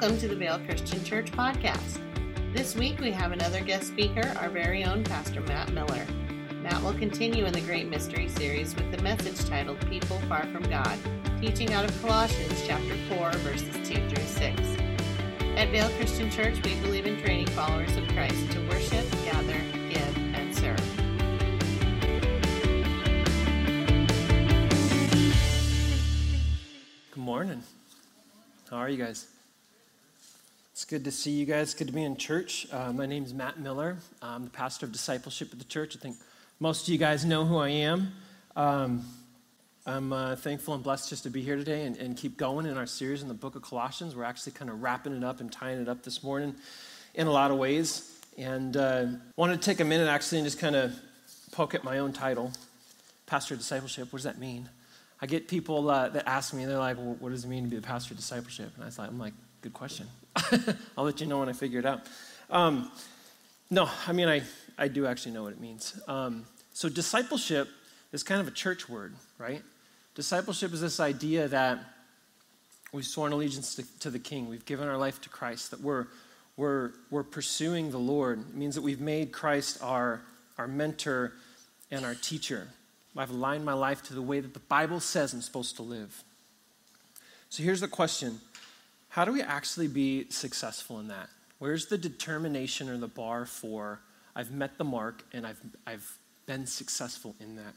[0.00, 1.98] Welcome to the Vale Christian Church podcast.
[2.54, 6.06] This week we have another guest speaker, our very own Pastor Matt Miller.
[6.62, 10.62] Matt will continue in the Great Mystery series with the message titled People Far from
[10.70, 10.96] God,
[11.40, 14.60] teaching out of Colossians chapter 4, verses 2 through 6.
[15.56, 19.58] At Vale Christian Church, we believe in training followers of Christ to worship, gather,
[19.90, 20.78] give, and serve.
[27.10, 27.64] Good morning.
[28.70, 29.26] How are you guys?
[30.88, 31.74] Good to see you guys.
[31.74, 32.66] Good to be in church.
[32.72, 33.98] Uh, my name is Matt Miller.
[34.22, 35.94] I'm the pastor of discipleship at the church.
[35.94, 36.16] I think
[36.60, 38.10] most of you guys know who I am.
[38.56, 39.04] Um,
[39.84, 42.78] I'm uh, thankful and blessed just to be here today and, and, keep going in
[42.78, 44.16] our series in the book of Colossians.
[44.16, 46.54] We're actually kind of wrapping it up and tying it up this morning
[47.14, 48.18] in a lot of ways.
[48.38, 50.98] And uh, wanted to take a minute actually and just kind of
[51.52, 52.50] poke at my own title,
[53.26, 54.10] Pastor of Discipleship.
[54.10, 54.70] What does that mean?
[55.20, 57.68] I get people uh, that ask me, they're like, well, what does it mean to
[57.68, 58.72] be the pastor of discipleship?
[58.80, 60.06] And I I'm like, good question.
[60.96, 62.02] I'll let you know when I figure it out.
[62.50, 62.90] Um,
[63.70, 64.42] no, I mean, I,
[64.76, 66.00] I do actually know what it means.
[66.08, 67.68] Um, so, discipleship
[68.12, 69.62] is kind of a church word, right?
[70.14, 71.78] Discipleship is this idea that
[72.92, 76.06] we've sworn allegiance to, to the King, we've given our life to Christ, that we're,
[76.56, 78.40] we're, we're pursuing the Lord.
[78.40, 80.22] It means that we've made Christ our,
[80.56, 81.32] our mentor
[81.90, 82.68] and our teacher.
[83.16, 86.22] I've aligned my life to the way that the Bible says I'm supposed to live.
[87.50, 88.40] So here's the question
[89.18, 91.28] How do we actually be successful in that?
[91.58, 93.98] Where's the determination or the bar for
[94.36, 97.74] I've met the mark and I've, I've been successful in that?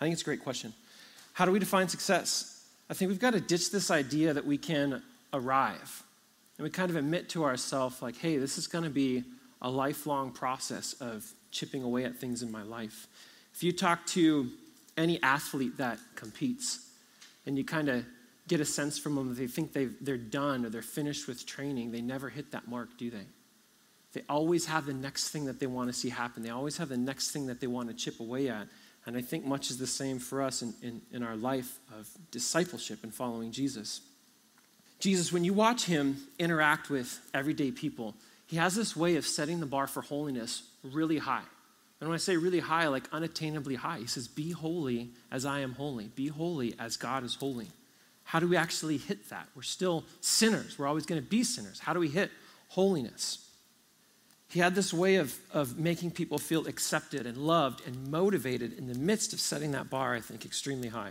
[0.00, 0.72] I think it's a great question.
[1.32, 2.64] How do we define success?
[2.88, 5.02] I think we've got to ditch this idea that we can
[5.32, 6.04] arrive.
[6.58, 9.24] And we kind of admit to ourselves, like, hey, this is going to be
[9.62, 13.08] a lifelong process of chipping away at things in my life.
[13.52, 14.48] If you talk to
[14.96, 16.88] any athlete that competes
[17.46, 18.04] and you kind of
[18.52, 21.46] get a sense from them that they think they they're done or they're finished with
[21.46, 23.24] training, they never hit that mark, do they?
[24.12, 26.42] They always have the next thing that they want to see happen.
[26.42, 28.66] They always have the next thing that they want to chip away at.
[29.06, 32.10] And I think much is the same for us in, in, in our life of
[32.30, 34.02] discipleship and following Jesus.
[35.00, 38.14] Jesus, when you watch him interact with everyday people,
[38.46, 41.48] he has this way of setting the bar for holiness really high.
[42.00, 45.60] And when I say really high, like unattainably high, he says, Be holy as I
[45.60, 46.08] am holy.
[46.08, 47.68] Be holy as God is holy.
[48.32, 49.46] How do we actually hit that?
[49.54, 50.78] We're still sinners.
[50.78, 51.78] We're always going to be sinners.
[51.78, 52.30] How do we hit
[52.68, 53.46] holiness?
[54.48, 58.86] He had this way of, of making people feel accepted and loved and motivated in
[58.86, 61.10] the midst of setting that bar, I think, extremely high.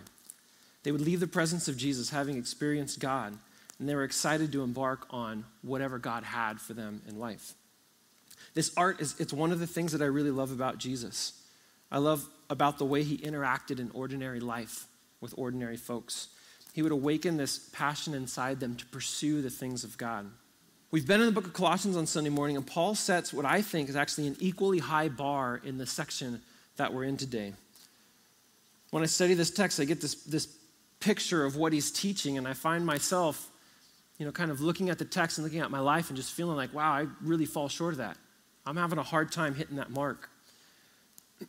[0.82, 3.38] They would leave the presence of Jesus having experienced God,
[3.78, 7.54] and they were excited to embark on whatever God had for them in life.
[8.56, 11.34] This art is it's one of the things that I really love about Jesus.
[11.92, 14.88] I love about the way he interacted in ordinary life
[15.20, 16.30] with ordinary folks.
[16.74, 20.30] He would awaken this passion inside them to pursue the things of God.
[20.92, 23.62] We've been in the book of Colossians on Sunday morning, and Paul sets what I
[23.62, 26.42] think is actually an equally high bar in the section
[26.76, 27.54] that we're in today.
[28.90, 30.48] When I study this text, I get this, this
[31.00, 33.50] picture of what he's teaching, and I find myself,
[34.18, 36.34] you know, kind of looking at the text and looking at my life and just
[36.34, 38.18] feeling like, wow, I really fall short of that.
[38.66, 40.30] I'm having a hard time hitting that mark.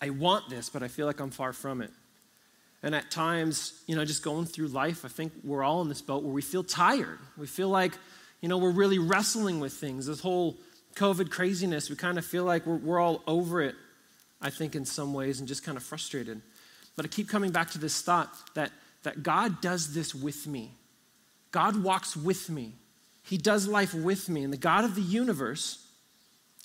[0.00, 1.90] I want this, but I feel like I'm far from it.
[2.84, 6.02] And at times, you know, just going through life, I think we're all in this
[6.02, 7.18] boat where we feel tired.
[7.38, 7.92] We feel like,
[8.42, 10.04] you know, we're really wrestling with things.
[10.04, 10.58] This whole
[10.94, 13.74] COVID craziness, we kind of feel like we're, we're all over it,
[14.42, 16.42] I think, in some ways, and just kind of frustrated.
[16.94, 18.70] But I keep coming back to this thought that,
[19.02, 20.72] that God does this with me.
[21.52, 22.74] God walks with me.
[23.22, 24.44] He does life with me.
[24.44, 25.86] And the God of the universe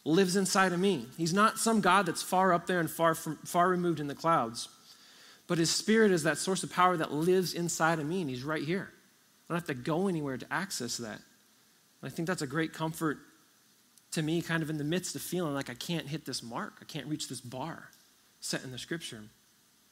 [0.03, 1.05] lives inside of me.
[1.17, 4.15] He's not some God that's far up there and far, from, far removed in the
[4.15, 4.67] clouds.
[5.49, 8.43] But his spirit is that source of power that lives inside of me, and he's
[8.43, 8.87] right here.
[9.49, 11.19] I don't have to go anywhere to access that.
[12.01, 13.17] And I think that's a great comfort
[14.11, 16.73] to me, kind of in the midst of feeling like I can't hit this mark,
[16.81, 17.89] I can't reach this bar
[18.39, 19.21] set in the scripture.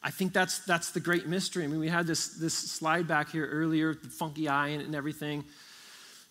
[0.02, 1.64] I think that's, that's the great mystery.
[1.64, 5.44] I mean, we had this, this slide back here earlier, the funky eye and, everything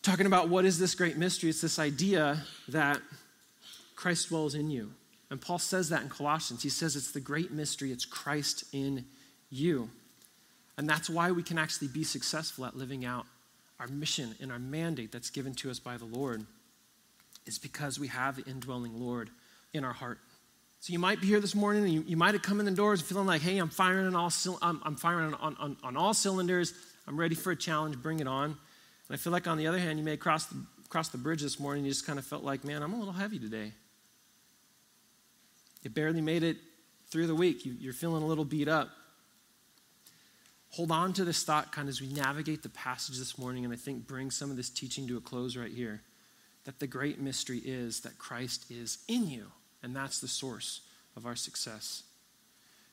[0.02, 1.50] talking about what is this great mystery.
[1.50, 2.38] It's this idea
[2.68, 3.00] that
[3.96, 4.92] Christ dwells in you.
[5.30, 6.62] And Paul says that in Colossians.
[6.62, 9.04] He says it's the great mystery, it's Christ in
[9.50, 9.90] you.
[10.78, 13.26] And that's why we can actually be successful at living out
[13.80, 16.44] our mission and our mandate that's given to us by the Lord,
[17.46, 19.30] is because we have the indwelling Lord
[19.72, 20.18] in our heart.
[20.80, 22.72] So you might be here this morning and you, you might have come in the
[22.72, 24.32] doors feeling like, hey, I'm firing on all,
[24.62, 26.74] I'm, I'm firing on, on, on all cylinders.
[27.06, 27.96] I'm ready for a challenge.
[27.96, 28.44] Bring it on.
[28.44, 28.56] And
[29.10, 30.56] I feel like, on the other hand, you may cross the,
[30.88, 33.12] cross the bridge this morning, you just kind of felt like, man, I'm a little
[33.12, 33.72] heavy today.
[35.82, 36.56] You barely made it
[37.08, 37.64] through the week.
[37.64, 38.90] You, you're feeling a little beat up.
[40.70, 43.72] Hold on to this thought kind of as we navigate the passage this morning and
[43.72, 46.02] I think bring some of this teaching to a close right here.
[46.64, 49.46] That the great mystery is that Christ is in you,
[49.82, 50.80] and that's the source
[51.16, 52.02] of our success.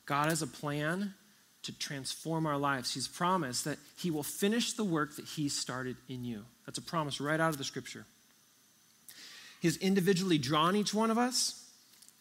[0.06, 1.14] God has a plan
[1.64, 2.94] to transform our lives.
[2.94, 6.44] He's promised that He will finish the work that He started in you.
[6.66, 8.04] That's a promise right out of the scripture.
[9.60, 11.68] He's individually drawn each one of us,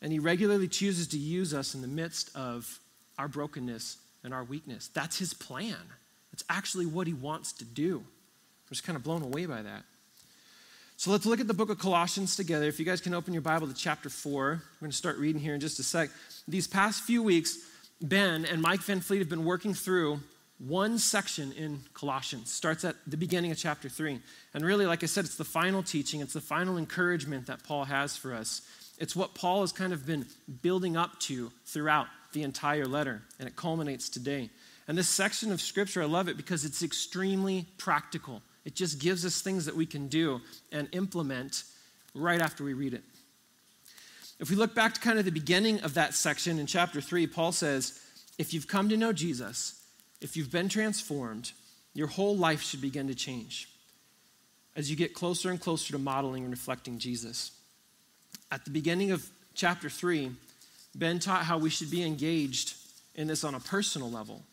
[0.01, 2.79] and He regularly chooses to use us in the midst of
[3.19, 4.89] our brokenness and our weakness.
[4.89, 5.77] That's His plan.
[6.31, 7.97] It's actually what He wants to do.
[7.99, 9.83] I'm just kind of blown away by that.
[10.97, 12.65] So let's look at the book of Colossians together.
[12.65, 15.41] If you guys can open your Bible to chapter 4, we're going to start reading
[15.41, 16.09] here in just a sec.
[16.47, 17.57] These past few weeks,
[18.01, 20.19] Ben and Mike Van Fleet have been working through
[20.59, 22.51] one section in Colossians.
[22.51, 24.19] Starts at the beginning of chapter 3.
[24.53, 27.85] And really, like I said, it's the final teaching, it's the final encouragement that Paul
[27.85, 28.61] has for us.
[28.97, 30.25] It's what Paul has kind of been
[30.61, 34.49] building up to throughout the entire letter, and it culminates today.
[34.87, 38.41] And this section of scripture, I love it because it's extremely practical.
[38.65, 40.41] It just gives us things that we can do
[40.71, 41.63] and implement
[42.13, 43.03] right after we read it.
[44.39, 47.27] If we look back to kind of the beginning of that section in chapter 3,
[47.27, 47.99] Paul says,
[48.37, 49.81] If you've come to know Jesus,
[50.21, 51.51] if you've been transformed,
[51.93, 53.69] your whole life should begin to change
[54.75, 57.51] as you get closer and closer to modeling and reflecting Jesus.
[58.51, 60.31] At the beginning of chapter 3,
[60.95, 62.75] Ben taught how we should be engaged
[63.15, 64.43] in this on a personal level.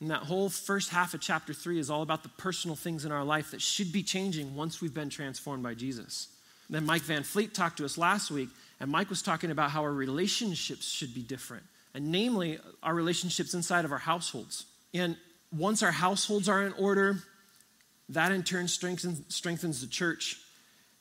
[0.00, 3.12] And that whole first half of chapter 3 is all about the personal things in
[3.12, 6.28] our life that should be changing once we've been transformed by Jesus.
[6.68, 9.70] And then Mike Van Fleet talked to us last week, and Mike was talking about
[9.70, 11.64] how our relationships should be different,
[11.94, 14.64] and namely our relationships inside of our households.
[14.94, 15.16] And
[15.52, 17.18] once our households are in order,
[18.08, 20.36] that in turn strengthens, strengthens the church.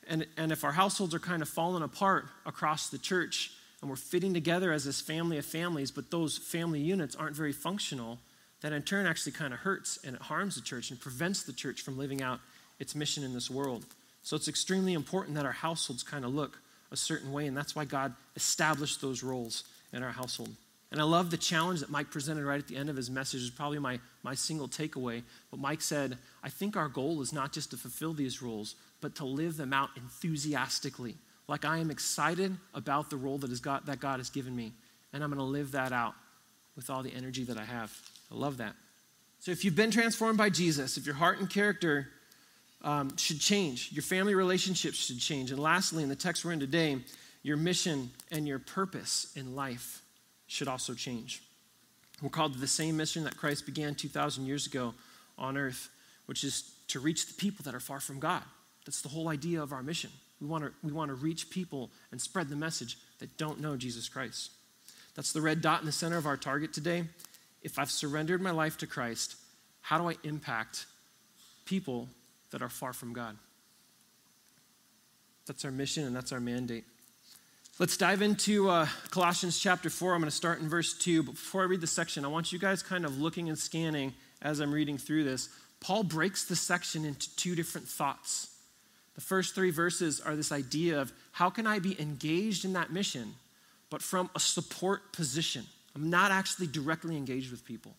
[0.08, 3.96] And, and if our households are kind of falling apart across the church, and we're
[3.96, 8.20] fitting together as this family of families, but those family units aren't very functional,
[8.62, 11.54] that in turn actually kind of hurts and it harms the church and prevents the
[11.54, 12.40] church from living out
[12.80, 13.86] its mission in this world.
[14.22, 16.60] So it's extremely important that our households kind of look
[16.92, 20.50] a certain way, and that's why God established those roles in our household.
[20.92, 23.42] And I love the challenge that Mike presented right at the end of his message,
[23.44, 25.22] is probably my, my single takeaway.
[25.52, 29.16] But Mike said, I think our goal is not just to fulfill these roles, but
[29.16, 31.16] to live them out enthusiastically.
[31.50, 34.72] Like I am excited about the role that, is God, that God has given me,
[35.12, 36.14] and I'm going to live that out
[36.76, 37.92] with all the energy that I have.
[38.32, 38.76] I love that.
[39.40, 42.08] So if you've been transformed by Jesus, if your heart and character
[42.84, 45.50] um, should change, your family relationships should change.
[45.50, 47.00] And lastly, in the text we're in today,
[47.42, 50.04] your mission and your purpose in life
[50.46, 51.42] should also change.
[52.22, 54.94] We're called to the same mission that Christ began 2,000 years ago
[55.36, 55.90] on earth,
[56.28, 58.44] which is to reach the people that are far from God.
[58.86, 60.12] That's the whole idea of our mission.
[60.42, 63.76] We want to, we want to reach people and spread the message that don't know
[63.76, 64.52] Jesus Christ.
[65.16, 67.04] That's the red dot in the center of our target today.
[67.62, 69.36] If I've surrendered my life to Christ,
[69.82, 70.86] how do I impact
[71.66, 72.08] people
[72.52, 73.38] that are far from God?
[75.46, 76.86] That's our mission and that's our mandate.
[77.80, 80.14] Let's dive into uh, Colossians chapter 4.
[80.14, 81.24] I'm going to start in verse 2.
[81.24, 84.14] But before I read the section, I want you guys kind of looking and scanning
[84.42, 85.50] as I'm reading through this.
[85.80, 88.50] Paul breaks the section into two different thoughts.
[89.20, 92.94] The first three verses are this idea of how can I be engaged in that
[92.94, 93.34] mission,
[93.90, 95.66] but from a support position.
[95.94, 97.92] I'm not actually directly engaged with people.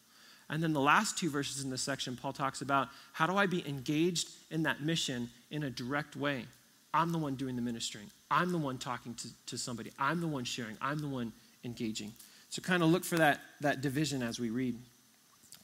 [0.49, 3.45] And then the last two verses in this section, Paul talks about how do I
[3.45, 6.47] be engaged in that mission in a direct way?
[6.95, 8.11] I'm the one doing the ministering.
[8.31, 9.93] I'm the one talking to, to somebody.
[9.99, 10.79] I'm the one sharing.
[10.81, 12.15] I'm the one engaging.
[12.49, 14.75] So kind of look for that, that division as we read.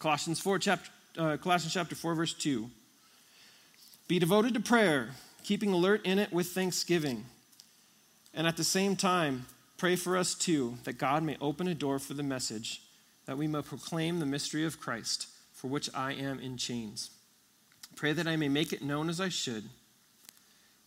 [0.00, 2.69] Colossians 4, chapter, uh, Colossians chapter 4, verse 2.
[4.07, 5.09] Be devoted to prayer,
[5.47, 7.25] keeping alert in it with thanksgiving.
[8.35, 9.47] And at the same time,
[9.79, 12.83] pray for us too, that God may open a door for the message,
[13.25, 17.11] that we may proclaim the mystery of Christ, for which I am in chains.
[17.95, 19.65] Pray that I may make it known as I should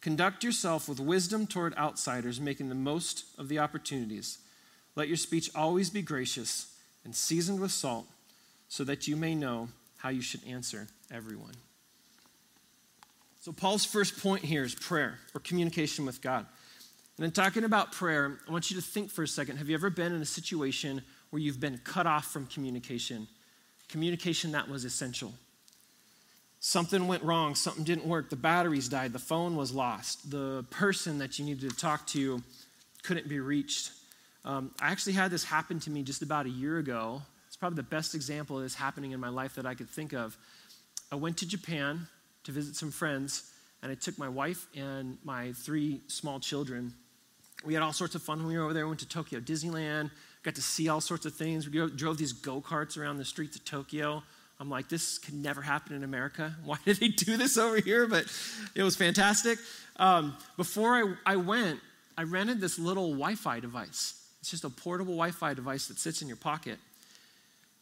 [0.02, 4.38] Conduct yourself with wisdom toward outsiders, making the most of the opportunities.
[4.96, 6.74] Let your speech always be gracious
[7.04, 8.06] and seasoned with salt,
[8.70, 11.56] so that you may know how you should answer everyone.
[13.42, 16.46] So, Paul's first point here is prayer or communication with God.
[17.18, 19.76] And in talking about prayer, I want you to think for a second have you
[19.76, 23.28] ever been in a situation where you've been cut off from communication?
[23.88, 25.34] Communication that was essential.
[26.60, 31.20] Something went wrong, something didn't work, the batteries died, the phone was lost, the person
[31.20, 32.44] that you needed to talk to
[33.04, 33.92] couldn't be reached.
[34.44, 37.22] Um, I actually had this happen to me just about a year ago.
[37.48, 40.12] It's probably the best example of this happening in my life that I could think
[40.12, 40.38] of.
[41.10, 42.08] I went to Japan
[42.50, 43.52] to visit some friends,
[43.82, 46.94] and I took my wife and my three small children.
[47.66, 48.86] We had all sorts of fun when we were over there.
[48.86, 50.12] We went to Tokyo Disneyland,
[50.44, 51.70] got to see all sorts of things.
[51.70, 54.24] We drove these go karts around the streets of Tokyo
[54.60, 56.54] I'm like, this could never happen in America.
[56.66, 58.08] Why did they do this over here?
[58.08, 58.26] But
[58.76, 59.58] it was fantastic.
[59.96, 61.80] Um, before I, I went,
[62.18, 64.16] I rented this little Wi Fi device.
[64.42, 66.78] It's just a portable Wi Fi device that sits in your pocket.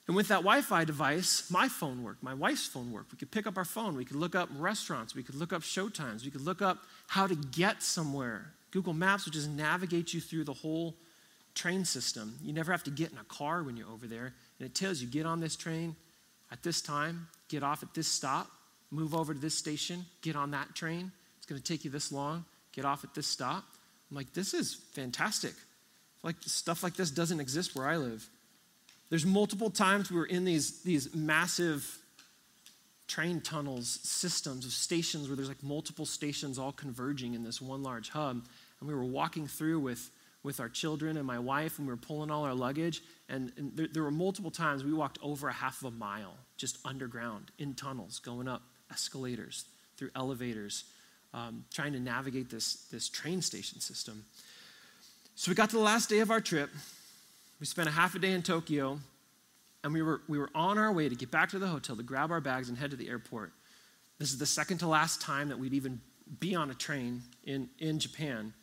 [0.08, 3.12] And with that Wi Fi device, my phone worked, my wife's phone worked.
[3.12, 5.62] We could pick up our phone, we could look up restaurants, we could look up
[5.62, 8.54] showtimes, we could look up how to get somewhere.
[8.72, 10.96] Google Maps would just navigate you through the whole
[11.56, 12.38] train system.
[12.42, 14.34] You never have to get in a car when you're over there.
[14.60, 15.96] And it tells you get on this train
[16.52, 18.48] at this time, get off at this stop,
[18.92, 21.12] move over to this station, get on that train.
[21.38, 23.64] It's going to take you this long, get off at this stop.
[24.10, 25.54] I'm like, this is fantastic.
[26.24, 28.28] Like stuff like this doesn't exist where I live.
[29.10, 32.00] There's multiple times we were in these, these massive
[33.08, 37.84] train tunnels, systems of stations where there's like multiple stations all converging in this one
[37.84, 38.46] large hub.
[38.80, 40.10] And we were walking through with,
[40.44, 43.02] with our children and my wife, and we were pulling all our luggage.
[43.30, 46.36] And, and there, there were multiple times we walked over a half of a mile
[46.58, 48.62] just underground in tunnels, going up
[48.92, 50.84] escalators, through elevators,
[51.34, 54.26] um, trying to navigate this, this train station system.
[55.36, 56.70] So we got to the last day of our trip.
[57.60, 59.00] We spent a half a day in Tokyo,
[59.84, 62.04] and we were, we were on our way to get back to the hotel to
[62.04, 63.52] grab our bags and head to the airport.
[64.20, 66.02] This is the second to last time that we'd even
[66.40, 68.54] be on a train in, in Japan.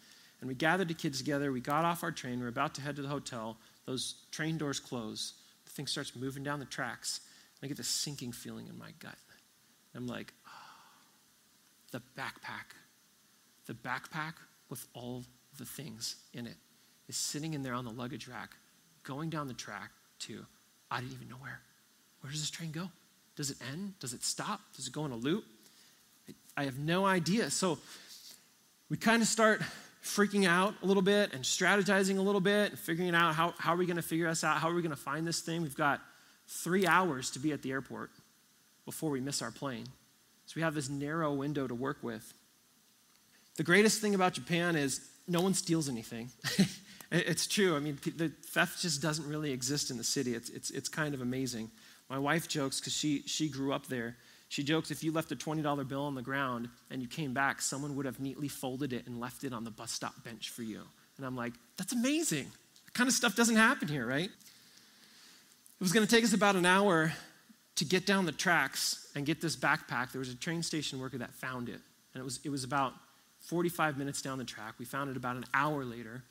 [0.41, 1.51] And we gathered the kids together.
[1.51, 2.39] We got off our train.
[2.39, 3.57] We are about to head to the hotel.
[3.87, 5.35] Those train doors close.
[5.65, 7.21] The thing starts moving down the tracks.
[7.61, 9.17] And I get this sinking feeling in my gut.
[9.95, 10.51] I'm like, oh,
[11.93, 12.75] the backpack.
[13.67, 14.35] The backpack
[14.69, 15.25] with all
[15.57, 16.57] the things in it
[17.09, 18.51] is sitting in there on the luggage rack,
[19.05, 20.45] going down the track to,
[20.91, 21.61] I didn't even know where.
[22.21, 22.91] Where does this train go?
[23.37, 23.95] Does it end?
[24.01, 24.61] Does it stop?
[24.75, 25.45] Does it go in a loop?
[26.57, 27.51] I have no idea.
[27.51, 27.79] So
[28.89, 29.61] we kind of start
[30.03, 33.75] freaking out a little bit and strategizing a little bit and figuring out how, how
[33.75, 34.59] are we going to figure this out?
[34.59, 35.63] How are we going to find this thing?
[35.63, 36.01] We've got
[36.47, 38.11] three hours to be at the airport
[38.85, 39.87] before we miss our plane.
[40.47, 42.35] So we have this narrow window to work with.
[43.57, 46.31] The greatest thing about Japan is no one steals anything.
[47.11, 47.77] it's true.
[47.77, 50.35] I mean, the theft just doesn't really exist in the city.
[50.35, 51.71] It's, it's, it's kind of amazing.
[52.09, 54.17] My wife jokes because she, she grew up there.
[54.49, 57.61] She jokes if you left a $20 bill on the ground and you came back,
[57.61, 60.63] someone would have neatly folded it and left it on the bus stop bench for
[60.63, 60.81] you.
[61.17, 62.47] And I'm like, that's amazing.
[62.85, 64.29] That kind of stuff doesn't happen here, right?
[64.29, 67.13] It was going to take us about an hour
[67.77, 70.13] to get down the tracks and get this backpack.
[70.13, 71.81] There was a train station worker that found it.
[72.15, 72.93] And it was, it was about
[73.41, 74.75] 45 minutes down the track.
[74.79, 76.23] We found it about an hour later.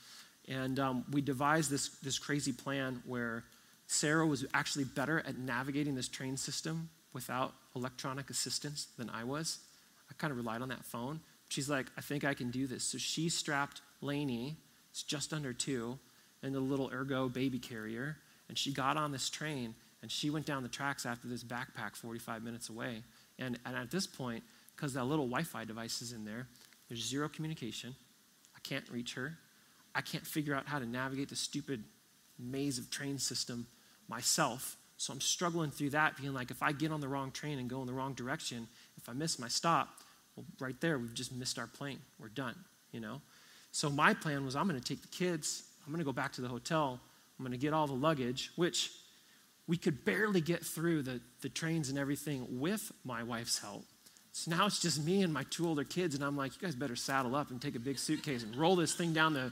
[0.48, 3.44] And um, we devised this, this crazy plan where
[3.88, 9.60] Sarah was actually better at navigating this train system without electronic assistance than I was.
[10.10, 11.22] I kind of relied on that phone.
[11.50, 12.84] She's like, I think I can do this.
[12.84, 14.58] So she strapped Lainey,
[14.92, 15.98] it's just under two,
[16.42, 18.18] in the little ergo baby carrier,
[18.50, 21.96] and she got on this train and she went down the tracks after this backpack
[21.96, 23.04] 45 minutes away.
[23.40, 24.44] And, and at this point,
[24.76, 26.48] because that little Wi Fi device is in there,
[26.90, 27.96] there's zero communication.
[28.56, 29.38] I can't reach her.
[29.96, 31.84] I can't figure out how to navigate the stupid
[32.40, 33.68] maze of train system
[34.08, 34.78] myself.
[34.98, 37.70] So I'm struggling through that, being like, if I get on the wrong train and
[37.70, 39.90] go in the wrong direction, if I miss my stop,
[40.36, 42.00] well, right there, we've just missed our plane.
[42.20, 42.56] We're done,
[42.92, 43.22] you know?
[43.72, 46.32] So my plan was I'm going to take the kids, I'm going to go back
[46.34, 47.00] to the hotel,
[47.38, 48.92] I'm going to get all the luggage, which
[49.68, 53.84] we could barely get through the, the trains and everything with my wife's help.
[54.32, 56.76] So now it's just me and my two older kids, and I'm like, you guys
[56.76, 59.52] better saddle up and take a big suitcase and roll this thing down the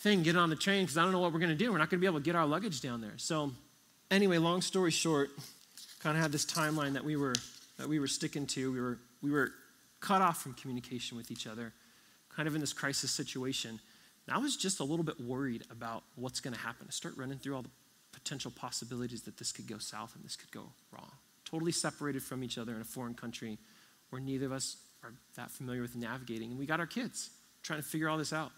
[0.00, 1.70] thing, get on the train, because I don't know what we're going to do.
[1.70, 3.14] We're not going to be able to get our luggage down there.
[3.16, 3.52] So
[4.10, 5.30] anyway, long story short,
[6.00, 7.34] kind of had this timeline that we were
[7.78, 8.72] that we were sticking to.
[8.72, 9.52] We were we were
[10.00, 11.72] cut off from communication with each other,
[12.34, 13.78] kind of in this crisis situation.
[14.26, 16.86] And I was just a little bit worried about what's going to happen.
[16.88, 17.70] I start running through all the
[18.12, 21.10] potential possibilities that this could go south and this could go wrong.
[21.44, 23.58] Totally separated from each other in a foreign country
[24.10, 26.50] where neither of us are that familiar with navigating.
[26.50, 27.30] And we got our kids
[27.62, 28.52] trying to figure all this out.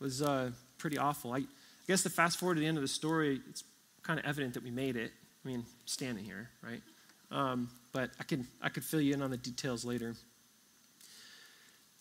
[0.00, 1.32] Was uh, pretty awful.
[1.32, 1.44] I, I
[1.86, 3.64] guess to fast forward to the end of the story, it's
[4.02, 5.12] kind of evident that we made it.
[5.44, 6.82] I mean, standing here, right?
[7.30, 10.14] Um, but I could, I could fill you in on the details later.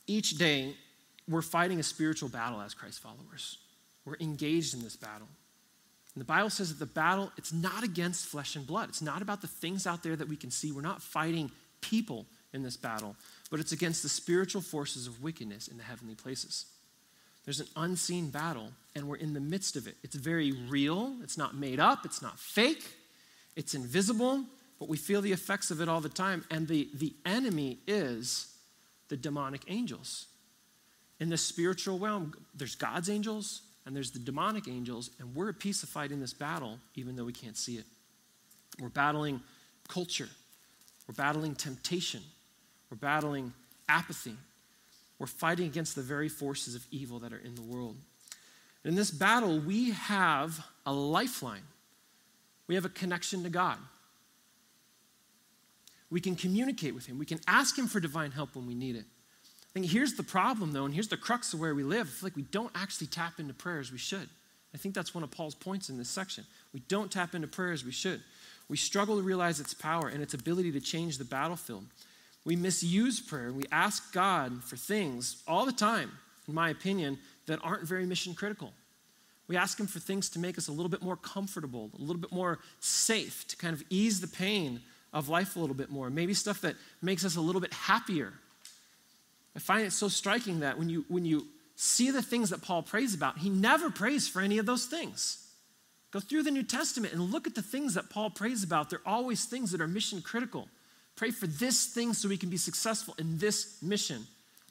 [0.05, 0.75] Each day,
[1.27, 3.57] we're fighting a spiritual battle as Christ followers.
[4.05, 5.27] We're engaged in this battle.
[6.15, 8.89] And the Bible says that the battle, it's not against flesh and blood.
[8.89, 10.71] It's not about the things out there that we can see.
[10.71, 11.51] We're not fighting
[11.81, 13.15] people in this battle,
[13.51, 16.65] but it's against the spiritual forces of wickedness in the heavenly places.
[17.47, 19.95] There's an unseen battle, and we're in the midst of it.
[20.03, 22.83] It's very real, it's not made up, it's not fake,
[23.55, 24.43] it's invisible,
[24.79, 26.43] but we feel the effects of it all the time.
[26.51, 28.53] And the, the enemy is
[29.07, 30.25] the demonic angels.
[31.21, 35.59] In the spiritual realm, there's God's angels and there's the demonic angels, and we're at
[35.59, 37.85] peace of fighting this battle, even though we can't see it.
[38.81, 39.39] We're battling
[39.87, 40.27] culture.
[41.07, 42.21] We're battling temptation.
[42.91, 43.53] We're battling
[43.87, 44.35] apathy.
[45.19, 47.97] We're fighting against the very forces of evil that are in the world.
[48.83, 51.63] In this battle, we have a lifeline.
[52.67, 53.77] We have a connection to God.
[56.09, 57.17] We can communicate with Him.
[57.17, 59.05] We can ask Him for divine help when we need it.
[59.43, 62.07] I think here's the problem, though, and here's the crux of where we live.
[62.07, 64.29] I feel like we don't actually tap into prayer as we should.
[64.73, 66.45] I think that's one of Paul's points in this section.
[66.73, 68.21] We don't tap into prayer as we should.
[68.69, 71.85] We struggle to realize its power and its ability to change the battlefield.
[72.47, 73.51] We misuse prayer.
[73.51, 76.09] We ask God for things all the time,
[76.47, 78.71] in my opinion, that aren't very mission critical.
[79.49, 82.21] We ask Him for things to make us a little bit more comfortable, a little
[82.21, 84.79] bit more safe, to kind of ease the pain
[85.11, 86.09] of life a little bit more.
[86.09, 88.31] Maybe stuff that makes us a little bit happier.
[89.53, 92.81] I find it so striking that when you, when you see the things that Paul
[92.81, 95.45] prays about, he never prays for any of those things.
[96.11, 98.89] Go through the New Testament and look at the things that Paul prays about.
[98.89, 100.69] They're always things that are mission critical.
[101.17, 104.25] Pray for this thing so we can be successful in this mission.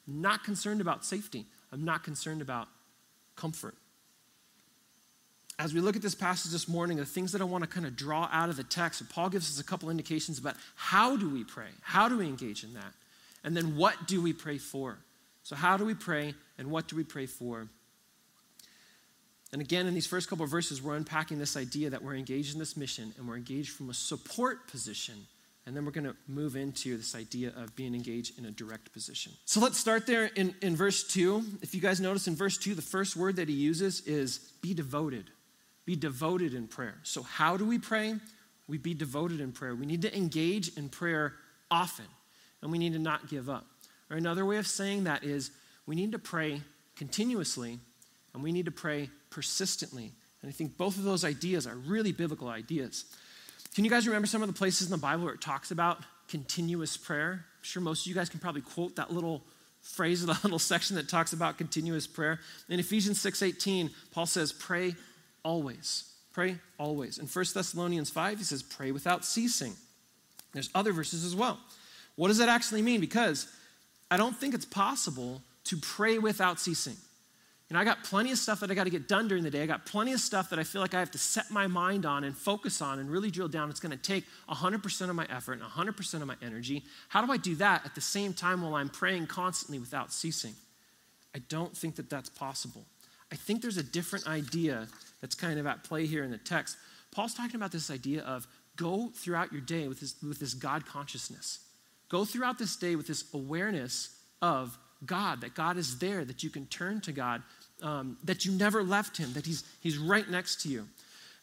[0.07, 1.45] I'm not concerned about safety.
[1.71, 2.69] I'm not concerned about
[3.35, 3.75] comfort.
[5.59, 7.85] As we look at this passage this morning, the things that I want to kind
[7.85, 11.29] of draw out of the text, Paul gives us a couple indications about how do
[11.29, 11.69] we pray?
[11.81, 12.93] How do we engage in that?
[13.43, 14.97] And then what do we pray for?
[15.43, 17.67] So, how do we pray and what do we pray for?
[19.51, 22.53] And again, in these first couple of verses, we're unpacking this idea that we're engaged
[22.53, 25.25] in this mission and we're engaged from a support position.
[25.67, 28.93] And then we're going to move into this idea of being engaged in a direct
[28.93, 29.33] position.
[29.43, 31.43] So let's start there in, in verse 2.
[31.61, 34.73] If you guys notice in verse 2, the first word that he uses is be
[34.73, 35.29] devoted.
[35.85, 36.95] Be devoted in prayer.
[37.03, 38.15] So, how do we pray?
[38.67, 39.75] We be devoted in prayer.
[39.75, 41.33] We need to engage in prayer
[41.69, 42.05] often,
[42.61, 43.65] and we need to not give up.
[44.09, 45.51] Or another way of saying that is
[45.85, 46.61] we need to pray
[46.95, 47.79] continuously,
[48.33, 50.13] and we need to pray persistently.
[50.41, 53.05] And I think both of those ideas are really biblical ideas.
[53.75, 55.99] Can you guys remember some of the places in the Bible where it talks about
[56.27, 57.45] continuous prayer?
[57.57, 59.43] I'm sure most of you guys can probably quote that little
[59.81, 62.39] phrase of the little section that talks about continuous prayer.
[62.69, 64.95] In Ephesians 6:18, Paul says, "Pray
[65.43, 66.03] always."
[66.33, 67.17] Pray always.
[67.17, 69.75] In 1 Thessalonians 5, he says, "Pray without ceasing."
[70.53, 71.59] There's other verses as well.
[72.15, 72.99] What does that actually mean?
[72.99, 73.47] Because
[74.09, 76.95] I don't think it's possible to pray without ceasing.
[77.69, 79.49] You know, I got plenty of stuff that I got to get done during the
[79.49, 79.61] day.
[79.61, 82.05] I got plenty of stuff that I feel like I have to set my mind
[82.05, 83.69] on and focus on and really drill down.
[83.69, 86.83] It's going to take 100% of my effort and 100% of my energy.
[87.09, 90.55] How do I do that at the same time while I'm praying constantly without ceasing?
[91.35, 92.85] I don't think that that's possible.
[93.33, 94.87] I think there's a different idea
[95.19, 96.77] that's kind of at play here in the text.
[97.11, 100.85] Paul's talking about this idea of go throughout your day with this, with this God
[100.85, 101.59] consciousness.
[102.07, 106.49] Go throughout this day with this awareness of God, that God is there, that you
[106.49, 107.43] can turn to God,
[107.81, 110.87] um, that you never left Him, that he's, he's right next to you.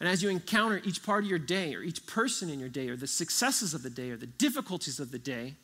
[0.01, 2.88] And as you encounter each part of your day, or each person in your day,
[2.88, 5.55] or the successes of the day, or the difficulties of the day,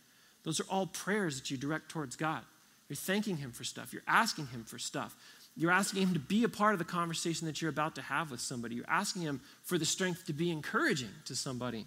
[0.44, 2.42] those are all prayers that you direct towards God.
[2.88, 5.16] You're thanking Him for stuff, you're asking Him for stuff.
[5.56, 8.30] You're asking Him to be a part of the conversation that you're about to have
[8.30, 8.76] with somebody.
[8.76, 11.86] You're asking Him for the strength to be encouraging to somebody.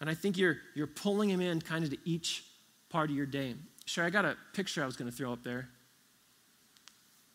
[0.00, 2.44] And I think you're, you're pulling Him in kind of to each
[2.90, 3.54] part of your day.
[3.86, 5.68] Sure, I got a picture I was going to throw up there.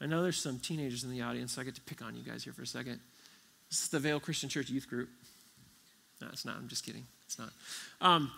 [0.03, 2.23] I know there's some teenagers in the audience, so I get to pick on you
[2.23, 2.99] guys here for a second.
[3.69, 5.07] This is the Vale Christian Church youth group.
[6.21, 6.57] No, it's not.
[6.57, 7.05] I'm just kidding.
[7.25, 7.49] It's not.
[8.01, 8.29] Um,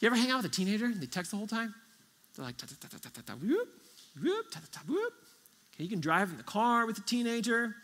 [0.00, 1.72] you ever hang out with a teenager and they text the whole time?
[2.34, 3.68] They're like, whoop,
[4.20, 4.46] whoop,
[4.88, 5.12] whoop.
[5.74, 7.76] Okay, you can drive in the car with a teenager.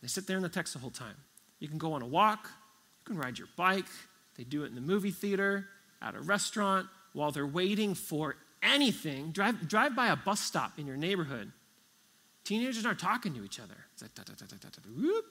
[0.00, 1.14] They sit there and they text the whole time.
[1.58, 2.44] You can go on a walk.
[2.44, 3.84] You can ride your bike.
[4.38, 5.66] They do it in the movie theater,
[6.00, 10.86] at a restaurant, while they're waiting for anything, drive, drive by a bus stop in
[10.86, 11.52] your neighborhood.
[12.44, 13.76] Teenagers aren't talking to each other.
[13.94, 14.10] It's like,
[14.96, 15.24] whoop,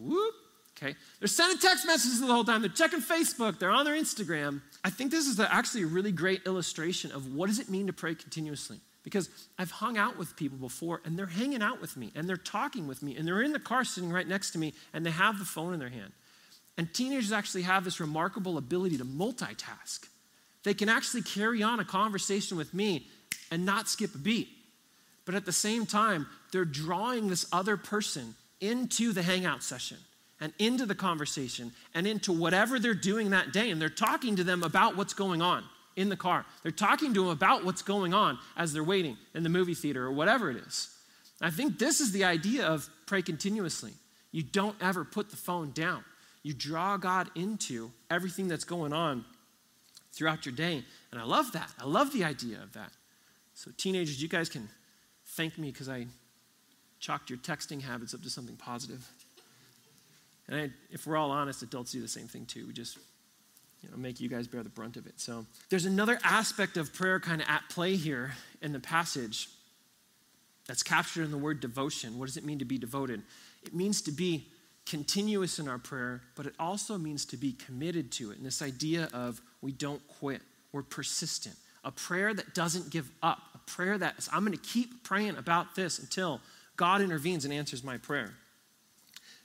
[0.00, 0.34] whoop.
[0.76, 0.94] Okay?
[1.20, 2.60] They're sending text messages the whole time.
[2.60, 3.58] They're checking Facebook.
[3.58, 4.60] They're on their Instagram.
[4.84, 7.92] I think this is actually a really great illustration of what does it mean to
[7.92, 8.80] pray continuously.
[9.02, 12.36] Because I've hung out with people before and they're hanging out with me and they're
[12.36, 15.12] talking with me and they're in the car sitting right next to me and they
[15.12, 16.12] have the phone in their hand.
[16.76, 20.08] And teenagers actually have this remarkable ability to multitask.
[20.64, 23.06] They can actually carry on a conversation with me
[23.50, 24.48] and not skip a beat.
[25.26, 29.98] But at the same time, they're drawing this other person into the hangout session
[30.40, 33.70] and into the conversation and into whatever they're doing that day.
[33.70, 35.64] And they're talking to them about what's going on
[35.96, 36.46] in the car.
[36.62, 40.04] They're talking to them about what's going on as they're waiting in the movie theater
[40.04, 40.88] or whatever it is.
[41.40, 43.92] I think this is the idea of pray continuously.
[44.30, 46.04] You don't ever put the phone down.
[46.42, 49.24] You draw God into everything that's going on
[50.12, 50.84] throughout your day.
[51.10, 51.70] And I love that.
[51.80, 52.92] I love the idea of that.
[53.54, 54.68] So, teenagers, you guys can
[55.36, 56.06] thank me because I
[56.98, 59.06] chalked your texting habits up to something positive.
[60.48, 62.66] And I, if we're all honest, adults do the same thing too.
[62.66, 62.98] We just
[63.82, 65.20] you know, make you guys bear the brunt of it.
[65.20, 69.48] So there's another aspect of prayer kind of at play here in the passage
[70.66, 72.18] that's captured in the word devotion.
[72.18, 73.22] What does it mean to be devoted?
[73.64, 74.46] It means to be
[74.86, 78.38] continuous in our prayer, but it also means to be committed to it.
[78.38, 80.40] And this idea of we don't quit,
[80.72, 81.56] we're persistent.
[81.84, 85.74] A prayer that doesn't give up, prayer that is, I'm going to keep praying about
[85.74, 86.40] this until
[86.76, 88.32] God intervenes and answers my prayer.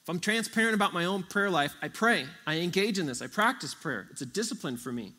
[0.02, 3.28] If I'm transparent about my own prayer life, I pray, I engage in this, I
[3.28, 4.08] practice prayer.
[4.12, 5.14] It's a discipline for me.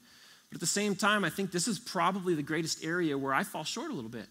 [0.49, 3.45] But at the same time, I think this is probably the greatest area where I
[3.45, 4.27] fall short a little bit.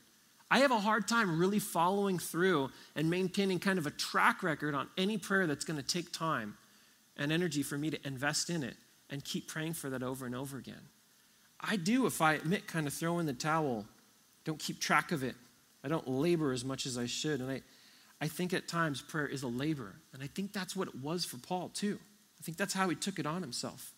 [0.51, 4.75] I have a hard time really following through and maintaining kind of a track record
[4.75, 6.57] on any prayer that's going to take time
[7.15, 8.75] and energy for me to invest in it
[9.09, 10.89] and keep praying for that over and over again.
[11.61, 13.85] I do, if I admit, kind of throw in the towel,
[14.43, 15.35] don't keep track of it.
[15.83, 17.39] I don't labor as much as I should.
[17.39, 17.61] And I,
[18.19, 19.95] I think at times prayer is a labor.
[20.13, 21.99] And I think that's what it was for Paul, too.
[22.39, 23.91] I think that's how he took it on himself.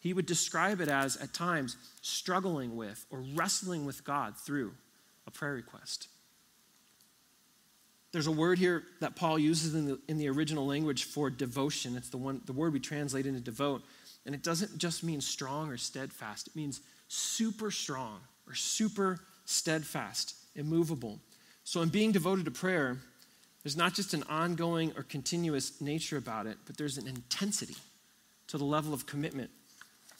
[0.00, 4.72] He would describe it as, at times, struggling with or wrestling with God through
[5.26, 6.08] a prayer request.
[8.12, 11.96] There's a word here that Paul uses in the, in the original language for devotion.
[11.96, 13.82] It's the, one, the word we translate into devote.
[14.26, 20.34] And it doesn't just mean strong or steadfast, it means super strong or super steadfast,
[20.54, 21.18] immovable.
[21.64, 22.98] So, in being devoted to prayer,
[23.62, 27.76] there's not just an ongoing or continuous nature about it, but there's an intensity
[28.48, 29.50] to the level of commitment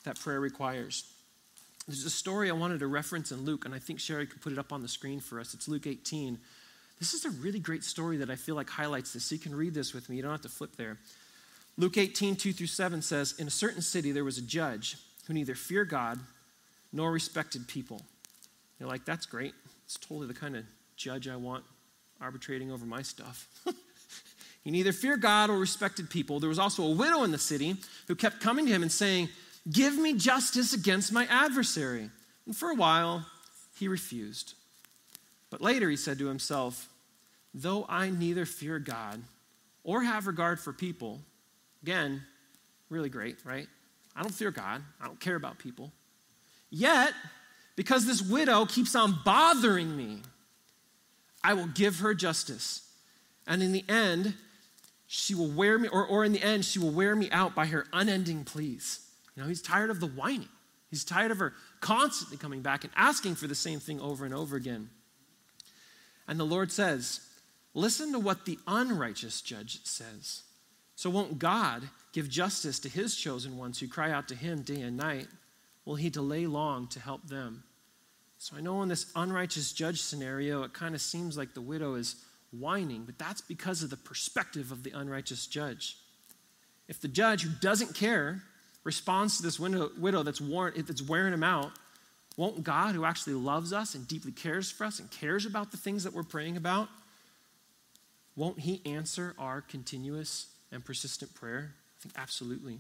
[0.05, 1.05] that prayer requires.
[1.87, 4.53] There's a story I wanted to reference in Luke, and I think Sherry could put
[4.53, 5.55] it up on the screen for us.
[5.55, 6.39] It's Luke 18.
[6.99, 9.33] This is a really great story that I feel like highlights this.
[9.33, 10.17] You can read this with me.
[10.17, 10.99] You don't have to flip there.
[11.79, 15.33] Luke 18, 2 through 7 says, In a certain city there was a judge who
[15.33, 16.21] neither feared God
[16.93, 18.03] nor respected people.
[18.81, 19.55] You're like, that's great.
[19.85, 20.65] It's totally the kind of
[20.97, 21.65] judge I want
[22.21, 23.49] arbitrating over my stuff.
[24.65, 26.41] he neither feared God or respected people.
[26.41, 27.77] There was also a widow in the city
[28.09, 29.29] who kept coming to him and saying,
[29.71, 32.11] Give me justice against my adversary.
[32.47, 33.27] And for a while,
[33.79, 34.55] he refused.
[35.51, 36.89] But later he said to himself,
[37.53, 39.23] Though I neither fear God
[39.85, 41.21] or have regard for people,
[41.83, 42.23] Again,
[42.89, 43.67] really great, right?
[44.15, 45.93] I don't fear God, I don't care about people.
[46.69, 47.13] Yet,
[47.81, 50.19] because this widow keeps on bothering me,
[51.43, 52.87] I will give her justice.
[53.47, 54.35] And in the end,
[55.07, 57.65] she will wear me, or, or in the end, she will wear me out by
[57.65, 59.09] her unending pleas.
[59.35, 60.51] You know, he's tired of the whining.
[60.91, 64.35] He's tired of her constantly coming back and asking for the same thing over and
[64.35, 64.91] over again.
[66.29, 67.23] And the Lord says,
[67.73, 70.43] Listen to what the unrighteous judge says.
[70.97, 74.83] So, won't God give justice to his chosen ones who cry out to him day
[74.83, 75.29] and night?
[75.87, 77.65] Will he delay long to help them?
[78.43, 81.97] So, I know in this unrighteous judge scenario, it kind of seems like the widow
[81.97, 82.17] is
[82.53, 85.99] whining, but that's because of the perspective of the unrighteous judge.
[86.89, 88.41] If the judge who doesn't care
[88.83, 91.73] responds to this widow, widow that's, worn, that's wearing him out,
[92.39, 95.77] won't God, who actually loves us and deeply cares for us and cares about the
[95.77, 96.89] things that we're praying about,
[98.37, 101.75] won't he answer our continuous and persistent prayer?
[101.75, 102.79] I think absolutely.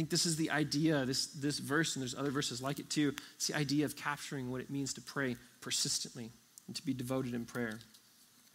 [0.00, 2.88] I think this is the idea, this, this verse, and there's other verses like it
[2.88, 3.14] too.
[3.36, 6.30] It's the idea of capturing what it means to pray persistently
[6.66, 7.78] and to be devoted in prayer.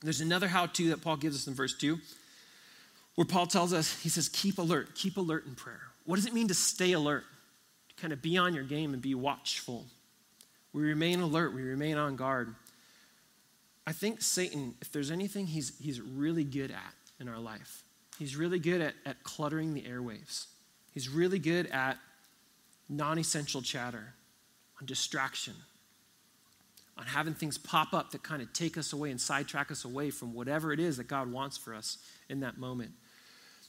[0.01, 1.99] There's another how to that Paul gives us in verse 2,
[3.13, 5.81] where Paul tells us, he says, keep alert, keep alert in prayer.
[6.05, 7.25] What does it mean to stay alert?
[7.89, 9.85] To kind of be on your game and be watchful.
[10.73, 12.55] We remain alert, we remain on guard.
[13.85, 17.83] I think Satan, if there's anything he's, he's really good at in our life,
[18.17, 20.45] He's really good at, at cluttering the airwaves.
[20.95, 21.97] He's really good at
[22.89, 24.15] non essential chatter,
[24.79, 25.53] on distraction,
[26.97, 30.09] on having things pop up that kind of take us away and sidetrack us away
[30.09, 31.97] from whatever it is that God wants for us
[32.29, 32.91] in that moment.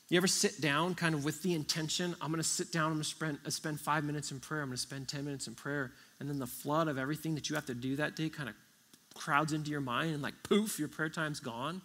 [0.09, 2.93] You ever sit down kind of with the intention, I'm going to sit down, I'm
[2.93, 5.49] going to spend, uh, spend five minutes in prayer, I'm going to spend 10 minutes
[5.49, 8.29] in prayer, and then the flood of everything that you have to do that day
[8.29, 8.55] kind of
[9.15, 11.83] crowds into your mind, and like poof, your prayer time's gone?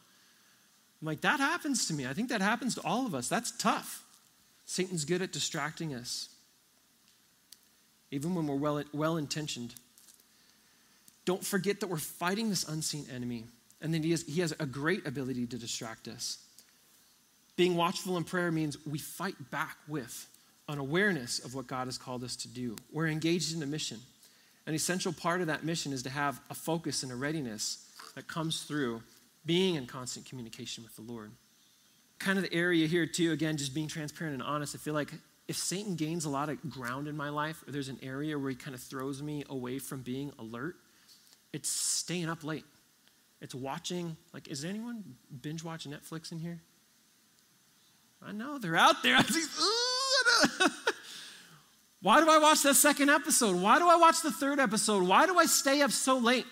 [1.02, 2.06] I'm like, that happens to me.
[2.06, 3.28] I think that happens to all of us.
[3.28, 4.06] That's tough.
[4.72, 6.30] Satan's good at distracting us,
[8.10, 9.76] even when we're well, well intentioned.
[11.26, 13.44] Don't forget that we're fighting this unseen enemy
[13.82, 16.38] and that he has, he has a great ability to distract us.
[17.58, 20.26] Being watchful in prayer means we fight back with
[20.70, 22.78] an awareness of what God has called us to do.
[22.94, 24.00] We're engaged in a mission.
[24.68, 28.30] An essential part of that mission is to have a focus and a readiness that
[28.30, 29.04] comes through
[29.46, 31.32] being in constant communication with the Lord.
[32.22, 34.76] Kind of the area here, too, again, just being transparent and honest.
[34.76, 35.12] I feel like
[35.48, 38.52] if Satan gains a lot of ground in my life, or there's an area where
[38.52, 40.76] he kind of throws me away from being alert,
[41.52, 42.64] it's staying up late.
[43.42, 45.04] It's watching, like, is anyone
[45.42, 46.62] binge watching Netflix in here?
[48.24, 49.18] I know, they're out there.
[52.02, 53.56] Why do I watch the second episode?
[53.56, 55.04] Why do I watch the third episode?
[55.04, 56.46] Why do I stay up so late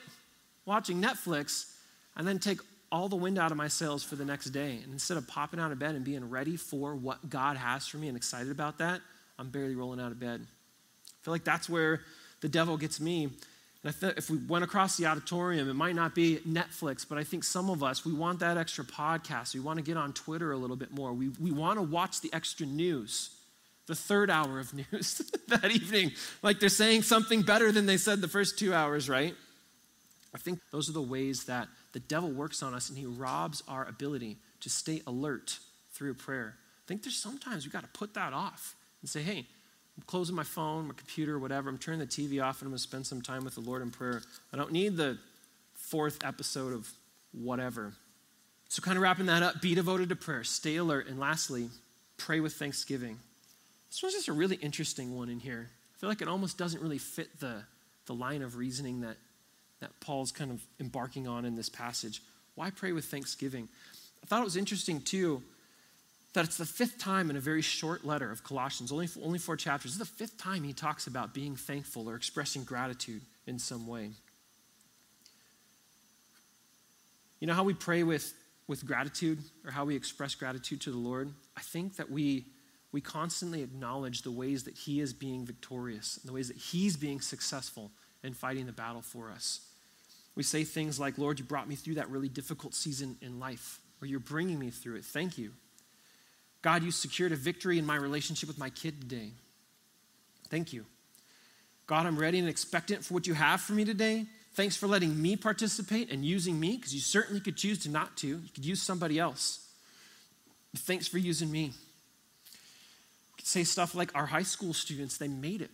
[0.65, 1.73] watching Netflix
[2.15, 2.60] and then take
[2.91, 4.80] all the wind out of my sails for the next day?
[4.84, 7.97] And instead of popping out of bed and being ready for what God has for
[7.97, 9.02] me and excited about that,
[9.38, 10.41] I'm barely rolling out of bed.
[10.41, 12.02] I feel like that's where
[12.41, 13.25] the devil gets me.
[13.25, 13.34] And
[13.86, 17.23] I feel if we went across the auditorium, it might not be Netflix, but I
[17.23, 19.54] think some of us, we want that extra podcast.
[19.54, 21.13] We want to get on Twitter a little bit more.
[21.13, 23.30] We, we want to watch the extra news
[23.89, 26.12] the third hour of news that evening.
[26.41, 29.36] Like they're saying something better than they said the first two hours, right?
[30.34, 33.63] I think those are the ways that the devil works on us and he robs
[33.67, 35.60] our ability to stay alert
[35.91, 36.56] through prayer.
[36.58, 39.47] I think there's sometimes we got to put that off and say, hey,
[39.97, 41.69] I'm closing my phone, my computer, whatever.
[41.69, 43.82] I'm turning the TV off and I'm going to spend some time with the Lord
[43.82, 44.21] in prayer.
[44.54, 45.17] I don't need the
[45.73, 46.89] fourth episode of
[47.32, 47.93] whatever.
[48.69, 51.69] So, kind of wrapping that up, be devoted to prayer, stay alert, and lastly,
[52.17, 53.17] pray with thanksgiving.
[53.89, 55.69] This one's just a really interesting one in here.
[55.95, 57.63] I feel like it almost doesn't really fit the,
[58.06, 59.17] the line of reasoning that,
[59.79, 62.21] that Paul's kind of embarking on in this passage.
[62.55, 63.69] Why pray with thanksgiving?
[64.23, 65.41] I thought it was interesting, too,
[66.33, 69.55] that it's the fifth time in a very short letter of Colossians, only, only four
[69.55, 69.93] chapters.
[69.93, 74.11] Is the fifth time he talks about being thankful or expressing gratitude in some way.
[77.39, 78.33] You know how we pray with,
[78.67, 81.33] with gratitude or how we express gratitude to the Lord?
[81.55, 82.45] I think that we
[82.91, 86.97] we constantly acknowledge the ways that He is being victorious, and the ways that He's
[86.97, 87.91] being successful
[88.23, 89.61] in fighting the battle for us.
[90.35, 93.79] We say things like, Lord, you brought me through that really difficult season in life,
[94.01, 95.05] or you're bringing me through it.
[95.05, 95.51] Thank you.
[96.61, 99.31] God, you secured a victory in my relationship with my kid today.
[100.49, 100.85] Thank you.
[101.87, 104.25] God, I'm ready and expectant for what you have for me today.
[104.53, 108.17] Thanks for letting me participate and using me, because you certainly could choose to not
[108.17, 108.27] to.
[108.27, 109.67] You could use somebody else.
[110.75, 111.73] Thanks for using me
[113.49, 115.71] say stuff like our high school students, they made it,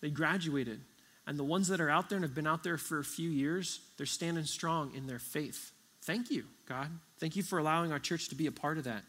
[0.00, 0.80] they graduated.
[1.26, 3.30] And the ones that are out there and have been out there for a few
[3.30, 5.70] years, they're standing strong in their faith.
[6.02, 6.88] Thank you, God.
[7.18, 9.04] Thank you for allowing our church to be a part of that.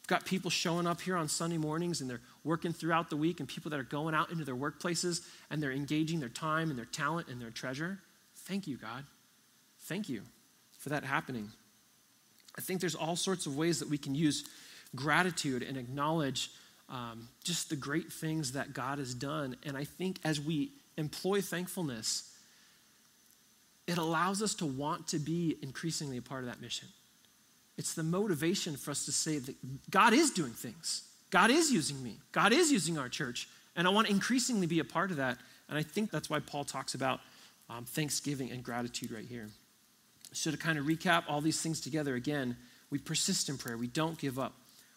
[0.00, 3.38] We've got people showing up here on Sunday mornings and they're working throughout the week,
[3.38, 6.78] and people that are going out into their workplaces and they're engaging their time and
[6.78, 8.00] their talent and their treasure.
[8.34, 9.04] Thank you, God.
[9.82, 10.22] Thank you
[10.78, 11.50] for that happening.
[12.58, 14.44] I think there's all sorts of ways that we can use
[14.96, 16.50] gratitude and acknowledge
[16.88, 19.56] um, just the great things that God has done.
[19.64, 22.30] And I think as we employ thankfulness,
[23.86, 26.88] it allows us to want to be increasingly a part of that mission.
[27.76, 31.04] It's the motivation for us to say that God is doing things.
[31.30, 32.18] God is using me.
[32.30, 33.48] God is using our church.
[33.74, 35.38] And I want to increasingly be a part of that.
[35.68, 37.20] And I think that's why Paul talks about
[37.70, 39.48] um, thanksgiving and gratitude right here.
[40.32, 42.56] So, to kind of recap all these things together again,
[42.90, 44.54] we persist in prayer, we don't give up.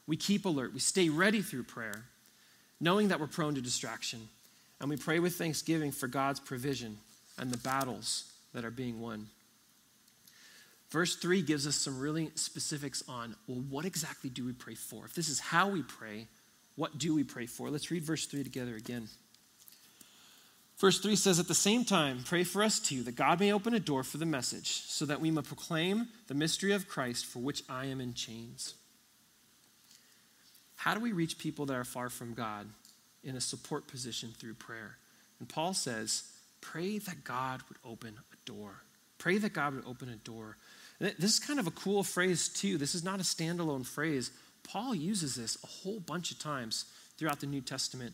[0.07, 0.73] We keep alert.
[0.73, 2.05] We stay ready through prayer,
[2.79, 4.27] knowing that we're prone to distraction.
[4.79, 6.97] And we pray with thanksgiving for God's provision
[7.37, 9.27] and the battles that are being won.
[10.89, 15.05] Verse 3 gives us some really specifics on, well, what exactly do we pray for?
[15.05, 16.27] If this is how we pray,
[16.75, 17.69] what do we pray for?
[17.69, 19.09] Let's read verse 3 together again.
[20.77, 23.73] Verse 3 says, At the same time, pray for us too, that God may open
[23.73, 27.39] a door for the message, so that we may proclaim the mystery of Christ for
[27.39, 28.75] which I am in chains.
[30.75, 32.67] How do we reach people that are far from God
[33.25, 34.97] in a support position through prayer?
[35.39, 36.23] And Paul says,
[36.61, 38.81] pray that God would open a door.
[39.17, 40.57] Pray that God would open a door.
[40.99, 42.77] This is kind of a cool phrase, too.
[42.77, 44.31] This is not a standalone phrase.
[44.63, 46.85] Paul uses this a whole bunch of times
[47.17, 48.13] throughout the New Testament.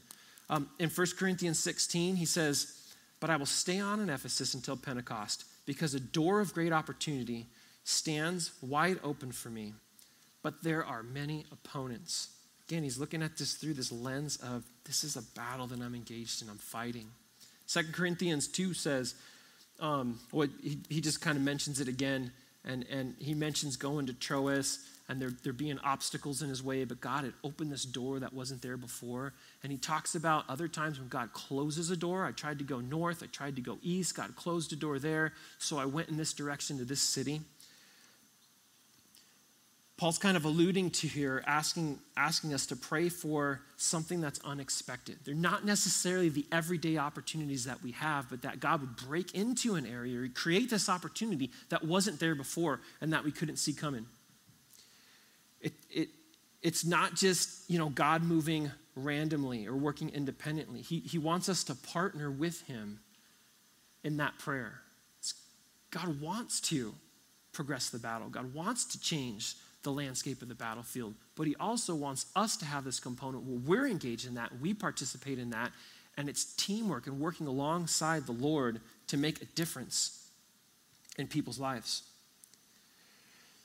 [0.49, 2.77] Um, in 1 Corinthians 16, he says,
[3.19, 7.47] But I will stay on in Ephesus until Pentecost, because a door of great opportunity
[7.83, 9.73] stands wide open for me.
[10.43, 12.29] But there are many opponents.
[12.71, 15.93] Again, he's looking at this through this lens of this is a battle that I'm
[15.93, 17.07] engaged in, I'm fighting.
[17.65, 19.13] Second Corinthians 2 says,
[19.81, 22.31] um, well, he, he just kind of mentions it again,
[22.63, 24.79] and, and he mentions going to Troas
[25.09, 28.31] and there, there being obstacles in his way, but God had opened this door that
[28.31, 29.33] wasn't there before.
[29.63, 32.25] And he talks about other times when God closes a door.
[32.25, 35.33] I tried to go north, I tried to go east, God closed a door there,
[35.57, 37.41] so I went in this direction to this city.
[39.97, 45.19] Paul's kind of alluding to here, asking, asking us to pray for something that's unexpected.
[45.23, 49.75] They're not necessarily the everyday opportunities that we have, but that God would break into
[49.75, 53.73] an area or create this opportunity that wasn't there before and that we couldn't see
[53.73, 54.07] coming.
[55.59, 56.09] It, it,
[56.63, 60.81] it's not just you know, God moving randomly or working independently.
[60.81, 62.99] He, he wants us to partner with Him
[64.03, 64.81] in that prayer.
[65.19, 65.33] It's,
[65.91, 66.93] God wants to
[67.53, 71.13] progress the battle, God wants to change the landscape of the battlefield.
[71.35, 74.73] But he also wants us to have this component where we're engaged in that, we
[74.73, 75.71] participate in that,
[76.17, 80.27] and it's teamwork and working alongside the Lord to make a difference
[81.17, 82.03] in people's lives.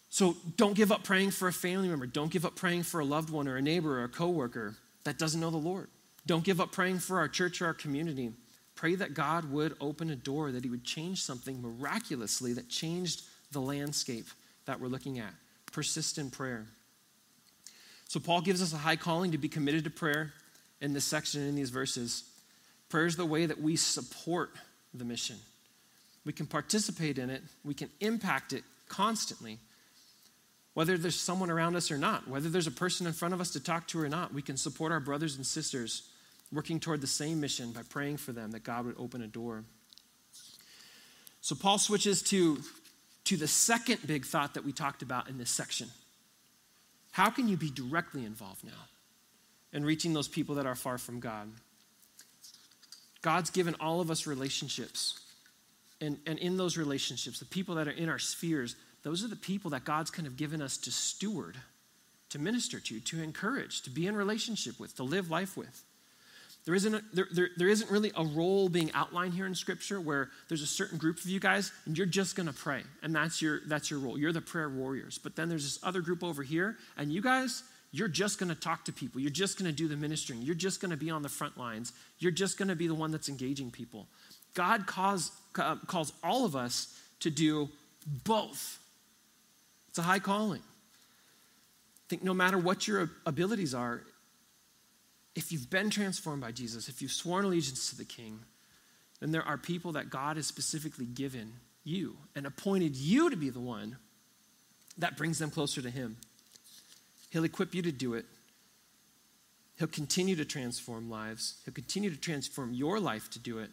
[0.09, 2.07] So don't give up praying for a family member.
[2.07, 5.19] Don't give up praying for a loved one or a neighbor or a coworker that
[5.19, 5.89] doesn't know the Lord.
[6.25, 8.33] Don't give up praying for our church or our community.
[8.75, 13.23] Pray that God would open a door, that He would change something miraculously that changed
[13.53, 14.27] the landscape
[14.67, 15.33] that we're looking at.
[15.77, 16.65] Persist in prayer.
[18.09, 20.33] So, Paul gives us a high calling to be committed to prayer
[20.81, 22.25] in this section, in these verses.
[22.89, 24.53] Prayer is the way that we support
[24.95, 25.37] the mission.
[26.25, 29.59] We can participate in it, we can impact it constantly.
[30.73, 33.51] Whether there's someone around us or not, whether there's a person in front of us
[33.51, 36.09] to talk to or not, we can support our brothers and sisters
[36.51, 39.65] working toward the same mission by praying for them that God would open a door.
[41.43, 42.63] So Paul switches to,
[43.27, 45.89] to the second big thought that we talked about in this section.
[47.13, 48.89] How can you be directly involved now
[49.73, 51.51] in reaching those people that are far from God?
[53.23, 55.21] God's given all of us relationships.
[56.01, 59.35] And, and in those relationships, the people that are in our spheres, those are the
[59.35, 61.57] people that God's kind of given us to steward,
[62.29, 65.85] to minister to, to encourage, to be in relationship with, to live life with.
[66.67, 70.01] There isn't, a, there, there, there isn't really a role being outlined here in Scripture
[70.01, 73.15] where there's a certain group of you guys and you're just going to pray, and
[73.15, 74.19] that's your, that's your role.
[74.19, 75.17] You're the prayer warriors.
[75.17, 78.61] But then there's this other group over here, and you guys, you're just going to
[78.61, 79.21] talk to people.
[79.21, 80.43] You're just going to do the ministering.
[80.43, 81.93] You're just going to be on the front lines.
[82.19, 84.09] You're just going to be the one that's engaging people.
[84.55, 87.69] God calls, uh, calls all of us to do
[88.25, 88.81] both.
[89.91, 90.63] It's a high calling.
[90.63, 94.03] I think no matter what your abilities are,
[95.37, 98.41] if you've been transformed by Jesus, if you've sworn allegiance to the King,
[99.21, 101.53] then there are people that God has specifically given
[101.85, 103.99] you and appointed you to be the one
[104.99, 106.17] that brings them closer to Him.
[107.31, 108.25] He'll equip you to do it.
[109.79, 111.57] He'll continue to transform lives.
[111.67, 113.71] He'll continue to transform your life to do it.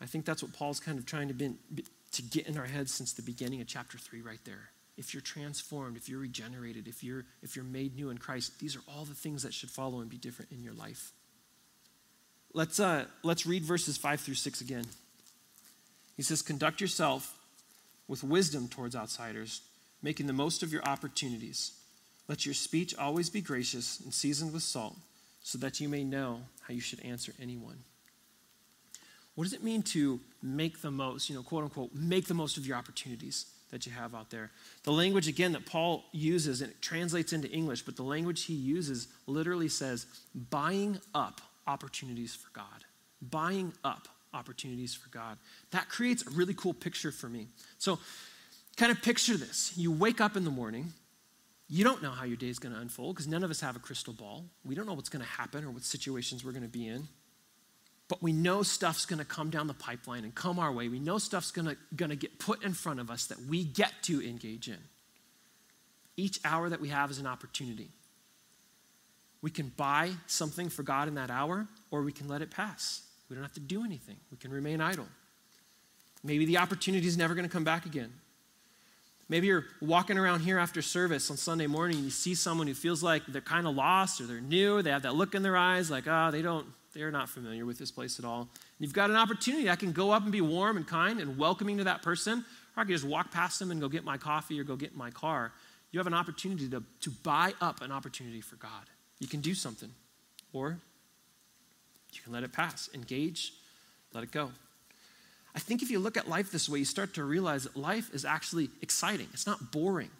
[0.00, 1.54] I think that's what Paul's kind of trying to, be,
[2.12, 5.22] to get in our heads since the beginning of chapter 3 right there if you're
[5.22, 9.06] transformed, if you're regenerated, if you're, if you're made new in Christ, these are all
[9.06, 11.12] the things that should follow and be different in your life.
[12.52, 14.84] Let's, uh, let's read verses 5 through 6 again.
[16.18, 17.34] He says, Conduct yourself
[18.08, 19.62] with wisdom towards outsiders,
[20.02, 21.72] making the most of your opportunities.
[22.28, 24.96] Let your speech always be gracious and seasoned with salt,
[25.42, 27.78] so that you may know how you should answer anyone.
[29.34, 32.58] What does it mean to make the most, you know, quote unquote, make the most
[32.58, 33.46] of your opportunities?
[33.70, 34.50] That you have out there.
[34.84, 38.54] The language, again, that Paul uses, and it translates into English, but the language he
[38.54, 40.06] uses literally says
[40.50, 42.84] buying up opportunities for God.
[43.22, 45.38] Buying up opportunities for God.
[45.70, 47.48] That creates a really cool picture for me.
[47.78, 47.98] So,
[48.76, 49.72] kind of picture this.
[49.76, 50.92] You wake up in the morning,
[51.68, 53.76] you don't know how your day is going to unfold because none of us have
[53.76, 54.44] a crystal ball.
[54.64, 57.06] We don't know what's going to happen or what situations we're going to be in
[58.10, 60.88] but we know stuff's going to come down the pipeline and come our way.
[60.88, 64.20] We know stuff's going to get put in front of us that we get to
[64.20, 64.78] engage in.
[66.16, 67.88] Each hour that we have is an opportunity.
[69.42, 73.02] We can buy something for God in that hour, or we can let it pass.
[73.28, 75.06] We don't have to do anything, we can remain idle.
[76.24, 78.12] Maybe the opportunity is never going to come back again.
[79.28, 82.74] Maybe you're walking around here after service on Sunday morning and you see someone who
[82.74, 85.56] feels like they're kind of lost or they're new, they have that look in their
[85.56, 88.40] eyes like, oh, they don't, they're not familiar with this place at all.
[88.40, 88.48] And
[88.78, 89.70] you've got an opportunity.
[89.70, 92.44] I can go up and be warm and kind and welcoming to that person,
[92.76, 94.96] or I can just walk past them and go get my coffee or go get
[94.96, 95.52] my car.
[95.92, 98.88] You have an opportunity to, to buy up an opportunity for God.
[99.18, 99.90] You can do something,
[100.52, 100.78] or
[102.12, 102.88] you can let it pass.
[102.94, 103.52] Engage,
[104.12, 104.50] let it go.
[105.54, 108.14] I think if you look at life this way, you start to realize that life
[108.14, 109.26] is actually exciting.
[109.32, 110.10] It's not boring.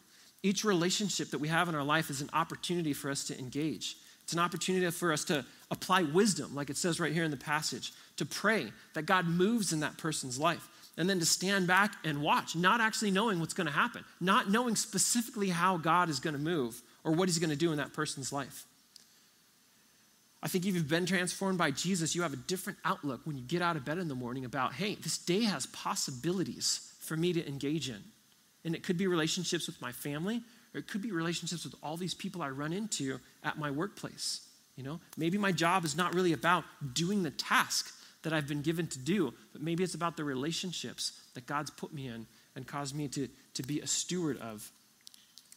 [0.43, 3.97] Each relationship that we have in our life is an opportunity for us to engage.
[4.31, 7.37] It's an opportunity for us to apply wisdom, like it says right here in the
[7.37, 11.97] passage, to pray that God moves in that person's life, and then to stand back
[12.05, 16.21] and watch, not actually knowing what's going to happen, not knowing specifically how God is
[16.21, 18.67] going to move or what he's going to do in that person's life.
[20.45, 23.43] I think if you've been transformed by Jesus, you have a different outlook when you
[23.43, 27.33] get out of bed in the morning about, hey, this day has possibilities for me
[27.33, 28.05] to engage in.
[28.65, 30.43] And it could be relationships with my family,
[30.75, 34.41] or it could be relationships with all these people I run into at my workplace.
[34.77, 36.65] You know, maybe my job is not really about
[36.95, 41.21] doing the task that I've been given to do, but maybe it's about the relationships
[41.35, 44.71] that God's put me in and caused me to, to be a steward of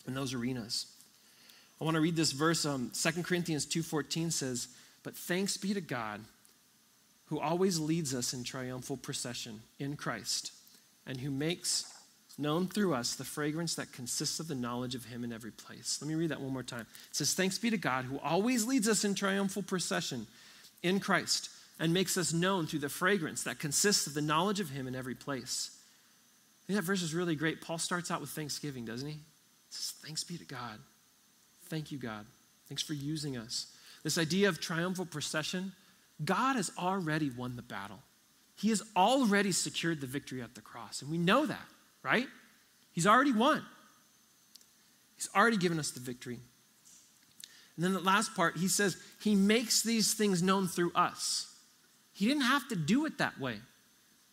[0.07, 0.87] in those arenas.
[1.79, 2.65] I want to read this verse.
[2.65, 4.67] Um, 2 Corinthians 2.14 says,
[5.03, 6.21] But thanks be to God
[7.25, 10.51] who always leads us in triumphal procession in Christ
[11.05, 11.92] and who makes
[12.37, 15.99] known through us the fragrance that consists of the knowledge of him in every place.
[16.01, 16.87] Let me read that one more time.
[17.09, 20.27] It says, Thanks be to God who always leads us in triumphal procession
[20.81, 24.69] in Christ, and makes us known through the fragrance that consists of the knowledge of
[24.69, 25.71] Him in every place.
[26.63, 27.61] I think that verse is really great.
[27.61, 29.15] Paul starts out with thanksgiving, doesn't he?
[29.15, 29.21] He
[29.69, 30.79] says, Thanks be to God.
[31.65, 32.25] Thank you, God.
[32.69, 33.67] Thanks for using us.
[34.03, 35.73] This idea of triumphal procession,
[36.23, 37.99] God has already won the battle.
[38.55, 41.01] He has already secured the victory at the cross.
[41.01, 41.67] And we know that,
[42.03, 42.27] right?
[42.91, 43.63] He's already won.
[45.15, 46.39] He's already given us the victory.
[47.75, 51.47] And then the last part, he says, He makes these things known through us.
[52.13, 53.57] He didn't have to do it that way.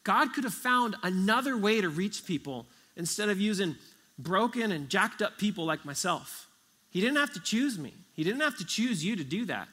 [0.04, 2.66] God could have found another way to reach people
[2.96, 3.76] instead of using
[4.18, 6.48] broken and jacked up people like myself.
[6.90, 9.68] He didn't have to choose me, He didn't have to choose you to do that.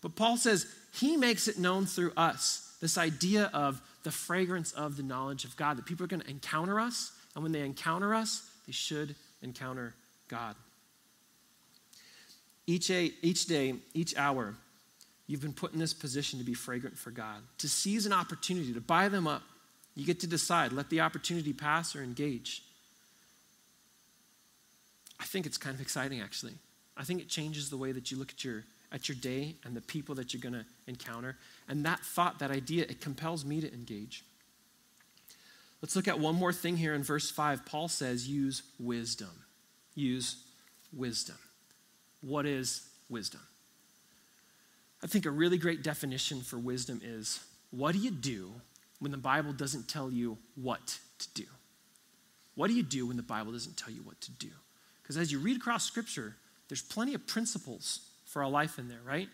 [0.00, 4.96] But Paul says He makes it known through us this idea of the fragrance of
[4.96, 8.14] the knowledge of God, that people are going to encounter us, and when they encounter
[8.14, 9.94] us, they should encounter
[10.28, 10.54] God.
[12.66, 14.54] Each day, each day, each hour,
[15.26, 18.72] you've been put in this position to be fragrant for God, to seize an opportunity,
[18.72, 19.42] to buy them up.
[19.94, 22.62] You get to decide, let the opportunity pass or engage.
[25.20, 26.54] I think it's kind of exciting, actually.
[26.96, 29.76] I think it changes the way that you look at your, at your day and
[29.76, 31.36] the people that you're going to encounter.
[31.68, 34.24] And that thought, that idea, it compels me to engage.
[35.82, 37.66] Let's look at one more thing here in verse 5.
[37.66, 39.30] Paul says, use wisdom.
[39.96, 40.36] Use
[40.92, 41.36] wisdom.
[42.20, 43.40] What is wisdom?
[45.02, 47.40] I think a really great definition for wisdom is
[47.72, 48.52] what do you do
[49.00, 51.46] when the Bible doesn't tell you what to do?
[52.54, 54.50] What do you do when the Bible doesn't tell you what to do?
[55.02, 56.36] Because as you read across Scripture,
[56.68, 59.28] there's plenty of principles for our life in there, right?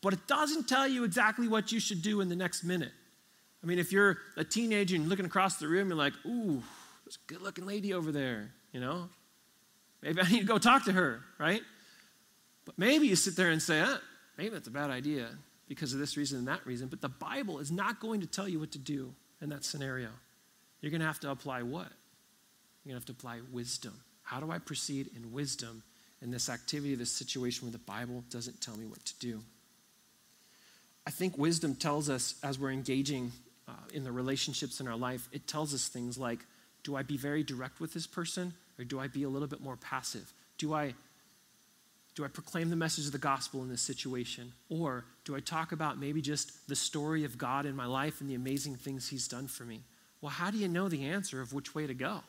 [0.00, 2.90] But it doesn't tell you exactly what you should do in the next minute.
[3.62, 6.62] I mean, if you're a teenager and you're looking across the room, you're like, ooh,
[7.04, 9.08] there's a good looking lady over there, you know?
[10.02, 11.62] Maybe I need to go talk to her, right?
[12.64, 13.96] But maybe you sit there and say, eh,
[14.36, 15.28] maybe that's a bad idea
[15.68, 16.88] because of this reason and that reason.
[16.88, 20.08] But the Bible is not going to tell you what to do in that scenario.
[20.80, 21.88] You're going to have to apply what?
[22.84, 23.94] You're going to have to apply wisdom.
[24.22, 25.84] How do I proceed in wisdom
[26.20, 29.40] in this activity, this situation where the Bible doesn't tell me what to do?
[31.06, 33.32] I think wisdom tells us as we're engaging
[33.72, 36.40] uh, in the relationships in our life, it tells us things like
[36.84, 39.60] do I be very direct with this person or do I be a little bit
[39.60, 40.32] more passive?
[40.58, 40.94] Do I
[42.14, 44.52] do I proclaim the message of the gospel in this situation?
[44.68, 48.28] Or do I talk about maybe just the story of God in my life and
[48.28, 49.80] the amazing things He's done for me?
[50.20, 52.20] Well, how do you know the answer of which way to go?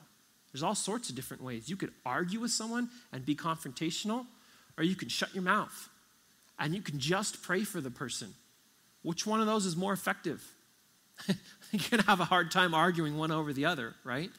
[0.54, 1.68] There's all sorts of different ways.
[1.68, 4.26] You could argue with someone and be confrontational,
[4.78, 5.90] or you can shut your mouth
[6.60, 8.34] and you can just pray for the person.
[9.02, 10.44] Which one of those is more effective?
[11.90, 14.30] Going to have a hard time arguing one over the other, right?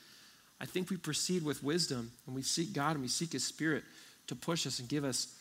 [0.61, 3.83] I think we proceed with wisdom and we seek God and we seek His Spirit
[4.29, 5.35] to push us and give us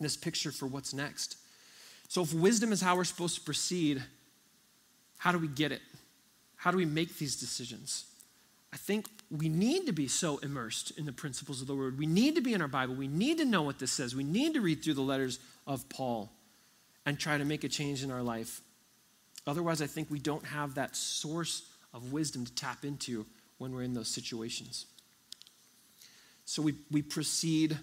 [0.00, 1.36] this picture for what's next.
[2.08, 4.02] So, if wisdom is how we're supposed to proceed,
[5.18, 5.82] how do we get it?
[6.56, 8.04] How do we make these decisions?
[8.72, 11.98] I think we need to be so immersed in the principles of the word.
[11.98, 12.94] We need to be in our Bible.
[12.94, 14.14] We need to know what this says.
[14.14, 16.30] We need to read through the letters of Paul
[17.06, 18.60] and try to make a change in our life.
[19.46, 23.26] Otherwise, I think we don't have that source of wisdom to tap into
[23.58, 24.86] when we're in those situations.
[26.44, 27.78] So we, we proceed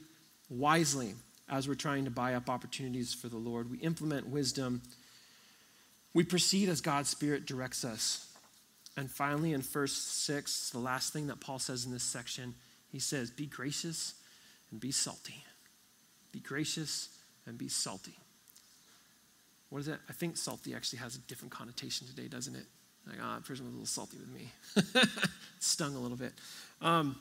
[0.50, 1.16] wisely
[1.50, 3.70] as we're trying to buy up opportunities for the Lord.
[3.70, 4.82] We implement wisdom.
[6.14, 8.28] We proceed as God's Spirit directs us.
[8.98, 12.56] And finally, in verse 6, the last thing that Paul says in this section,
[12.90, 14.16] he says, Be gracious
[14.70, 15.44] and be salty.
[16.32, 17.10] Be gracious
[17.46, 18.18] and be salty.
[19.72, 20.02] What is that?
[20.10, 22.66] I think salty actually has a different connotation today, doesn't it?
[23.08, 25.10] Like, ah, that person was a little salty with me.
[25.60, 26.34] Stung a little bit.
[26.82, 27.16] Um,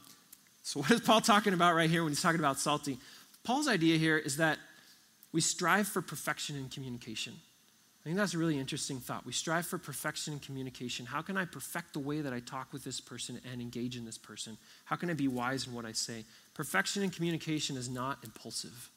[0.65, 2.99] so, what is Paul talking about right here when he's talking about salty?
[3.45, 4.59] Paul's idea here is that
[5.33, 7.35] we strive for perfection in communication.
[8.03, 9.25] I think that's a really interesting thought.
[9.25, 11.07] We strive for perfection in communication.
[11.07, 14.05] How can I perfect the way that I talk with this person and engage in
[14.05, 14.59] this person?
[14.87, 16.25] How can I be wise in what I say?
[16.55, 18.91] Perfection in communication is not impulsive,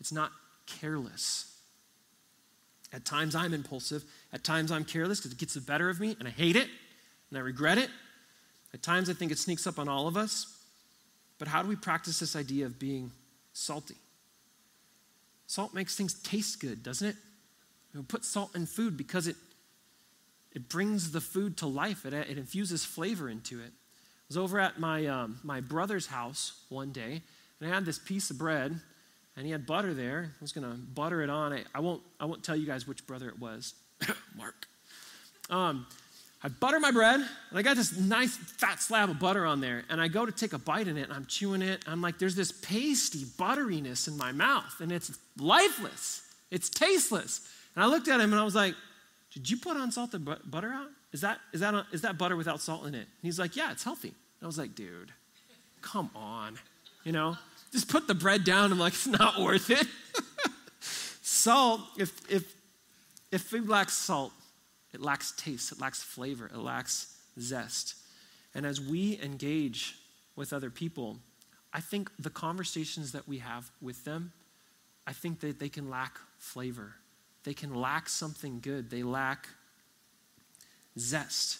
[0.00, 0.32] it's not
[0.66, 1.53] careless.
[2.94, 6.14] At times I'm impulsive, at times I'm careless because it gets the better of me
[6.20, 6.68] and I hate it
[7.28, 7.90] and I regret it.
[8.72, 10.46] At times I think it sneaks up on all of us.
[11.40, 13.10] But how do we practice this idea of being
[13.52, 13.96] salty?
[15.48, 17.16] Salt makes things taste good, doesn't it?
[17.92, 19.36] We put salt in food because it,
[20.52, 23.70] it brings the food to life, it, it infuses flavor into it.
[23.70, 27.22] I was over at my, um, my brother's house one day,
[27.60, 28.80] and I had this piece of bread,
[29.36, 30.30] and he had butter there.
[30.32, 31.52] I was going to butter it on.
[31.52, 33.74] I, I, won't, I won't tell you guys which brother it was.
[34.36, 34.66] Mark.
[35.50, 35.86] Um,
[36.42, 39.84] I butter my bread, and I got this nice fat slab of butter on there,
[39.88, 41.82] and I go to take a bite in it, and I'm chewing it.
[41.86, 46.20] I'm like, there's this pasty butteriness in my mouth, and it's lifeless.
[46.50, 47.48] It's tasteless.
[47.74, 48.74] And I looked at him, and I was like,
[49.32, 50.88] Did you put unsalted butter out?
[51.12, 52.98] Is that, is, that, is that butter without salt in it?
[52.98, 54.08] And he's like, Yeah, it's healthy.
[54.08, 55.12] And I was like, Dude,
[55.80, 56.58] come on.
[57.04, 57.38] You know,
[57.74, 58.70] just put the bread down.
[58.70, 59.86] I'm like, It's not worth it.
[60.80, 62.54] salt, if, if,
[63.32, 64.32] if food lacks salt,
[64.92, 67.96] it lacks taste, it lacks flavor, it lacks zest.
[68.54, 69.96] And as we engage
[70.36, 71.18] with other people,
[71.72, 74.32] I think the conversations that we have with them,
[75.04, 76.94] I think that they can lack flavor.
[77.42, 78.88] They can lack something good.
[78.88, 79.48] They lack
[80.96, 81.58] zest.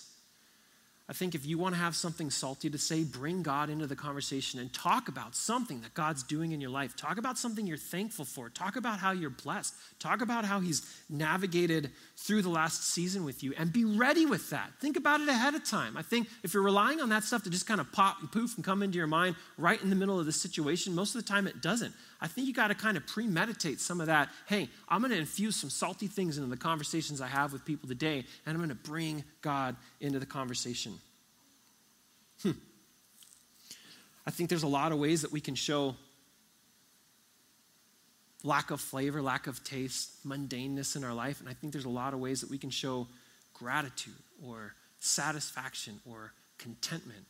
[1.07, 3.95] I think if you want to have something salty to say, bring God into the
[3.95, 6.97] conversation and talk about something that God's doing in your life.
[6.97, 8.49] Talk about something you're thankful for.
[8.49, 9.75] Talk about how you're blessed.
[9.99, 14.49] Talk about how He's navigated through the last season with you and be ready with
[14.49, 14.71] that.
[14.81, 15.99] Think about it ahead of time.
[15.99, 18.57] I think if you're relying on that stuff to just kind of pop and poof
[18.57, 21.29] and come into your mind right in the middle of the situation, most of the
[21.29, 21.93] time it doesn't.
[22.25, 24.31] I think you got to kind of premeditate some of that.
[24.47, 27.87] Hey, I'm going to infuse some salty things into the conversations I have with people
[27.87, 30.99] today, and I'm going to bring God into the conversation.
[32.43, 32.53] Hmm.
[34.27, 35.97] I think there's a lot of ways that we can show
[38.43, 41.91] lack of flavor, lack of taste, mundaneness in our life, and I think there's a
[41.91, 43.07] lot of ways that we can show
[43.53, 47.27] gratitude or satisfaction or contentment.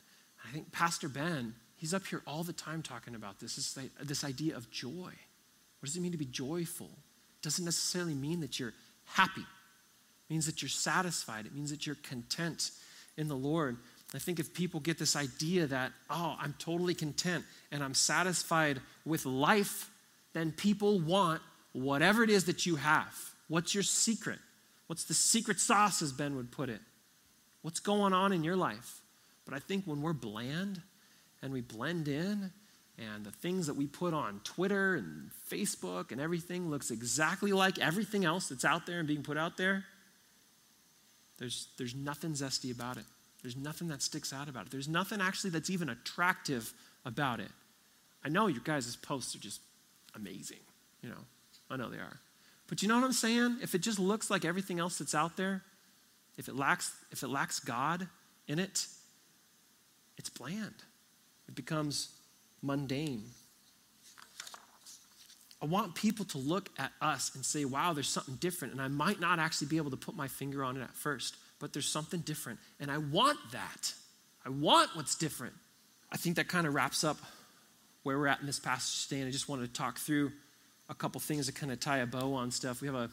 [0.49, 4.25] I think Pastor Ben He's up here all the time talking about this, this, this
[4.25, 4.89] idea of joy.
[4.91, 6.87] What does it mean to be joyful?
[6.87, 8.73] It doesn't necessarily mean that you're
[9.05, 9.43] happy.
[9.43, 11.45] It means that you're satisfied.
[11.45, 12.71] It means that you're content
[13.19, 13.77] in the Lord.
[14.15, 18.81] I think if people get this idea that, oh, I'm totally content and I'm satisfied
[19.05, 19.91] with life,
[20.33, 21.43] then people want
[21.75, 23.15] whatever it is that you have.
[23.49, 24.39] What's your secret?
[24.87, 26.81] What's the secret sauce, as Ben would put it?
[27.61, 29.03] What's going on in your life?
[29.45, 30.81] But I think when we're bland,
[31.45, 32.51] and we blend in
[32.99, 37.79] and the things that we put on Twitter and Facebook and everything looks exactly like
[37.79, 39.85] everything else that's out there and being put out there,
[41.39, 43.05] there's, there's nothing zesty about it.
[43.43, 44.71] There's nothing that sticks out about it.
[44.71, 46.73] There's nothing actually that's even attractive
[47.05, 47.51] about it.
[48.25, 49.61] I know your guys' posts are just
[50.15, 50.61] amazing.
[51.03, 51.25] You know,
[51.71, 52.21] I know they are.
[52.69, 53.59] But you know what I'm saying?
[53.61, 55.63] If it just looks like everything else that's out there,
[56.39, 58.09] if it lacks, if it lacks God
[58.49, 58.87] in it,
[60.17, 60.73] it's bland.
[61.49, 62.09] It becomes
[62.63, 63.25] mundane.
[65.63, 68.75] I want people to look at us and say, wow, there's something different.
[68.75, 71.37] And I might not actually be able to put my finger on it at first,
[71.59, 72.59] but there's something different.
[72.81, 73.95] And I want that.
[74.45, 75.55] I want what's different.
[76.13, 77.17] I think that kind of wraps up
[78.03, 79.21] where we're at in this passage today.
[79.21, 80.33] And I just wanted to talk through
[80.91, 82.83] a couple things to kind of tie a bow on stuff.
[82.83, 83.11] We have a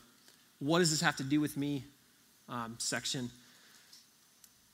[0.60, 1.86] what does this have to do with me
[2.48, 3.32] um, section.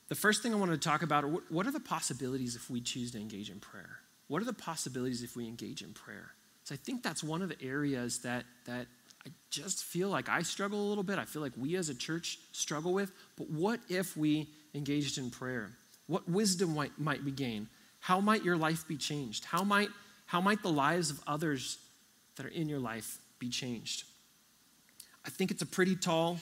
[0.08, 2.80] The first thing I want to talk about are what are the possibilities if we
[2.80, 3.98] choose to engage in prayer?
[4.28, 6.32] What are the possibilities if we engage in prayer?
[6.64, 8.86] So I think that's one of the areas that, that
[9.26, 11.18] I just feel like I struggle a little bit.
[11.18, 13.10] I feel like we as a church struggle with.
[13.36, 15.70] But what if we engaged in prayer?
[16.06, 17.68] What wisdom might, might we gain?
[18.00, 19.44] How might your life be changed?
[19.44, 19.88] How might,
[20.26, 21.78] how might the lives of others
[22.36, 24.04] that are in your life be changed?
[25.26, 26.38] I think it's a pretty tall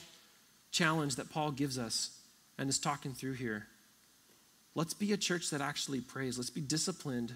[0.71, 2.16] challenge that Paul gives us
[2.57, 3.67] and is talking through here.
[4.75, 6.37] Let's be a church that actually prays.
[6.37, 7.33] Let's be disciplined.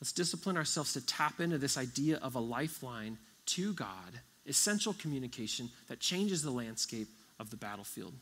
[0.00, 5.70] Let's discipline ourselves to tap into this idea of a lifeline to God, essential communication
[5.88, 7.08] that changes the landscape
[7.38, 8.14] of the battlefield.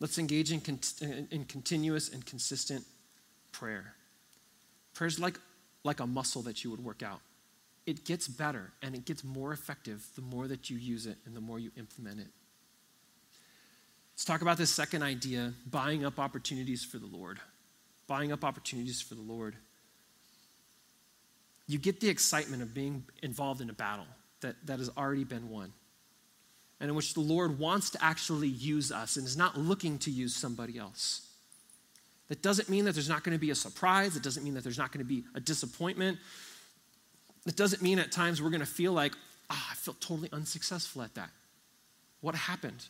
[0.00, 0.60] Let's engage in,
[1.30, 2.84] in continuous and consistent
[3.52, 3.94] prayer.
[4.94, 5.38] Prayer is like,
[5.84, 7.20] like a muscle that you would work out.
[7.86, 11.36] It gets better and it gets more effective the more that you use it and
[11.36, 12.28] the more you implement it.
[14.14, 17.40] Let's talk about this second idea buying up opportunities for the Lord.
[18.06, 19.56] Buying up opportunities for the Lord.
[21.66, 24.06] You get the excitement of being involved in a battle
[24.40, 25.72] that, that has already been won,
[26.80, 30.10] and in which the Lord wants to actually use us and is not looking to
[30.10, 31.28] use somebody else.
[32.28, 34.16] That doesn't mean that there's not going to be a surprise.
[34.16, 36.18] It doesn't mean that there's not going to be a disappointment.
[37.46, 39.12] It doesn't mean at times we're going to feel like,
[39.50, 41.30] ah, oh, I felt totally unsuccessful at that.
[42.20, 42.86] What happened?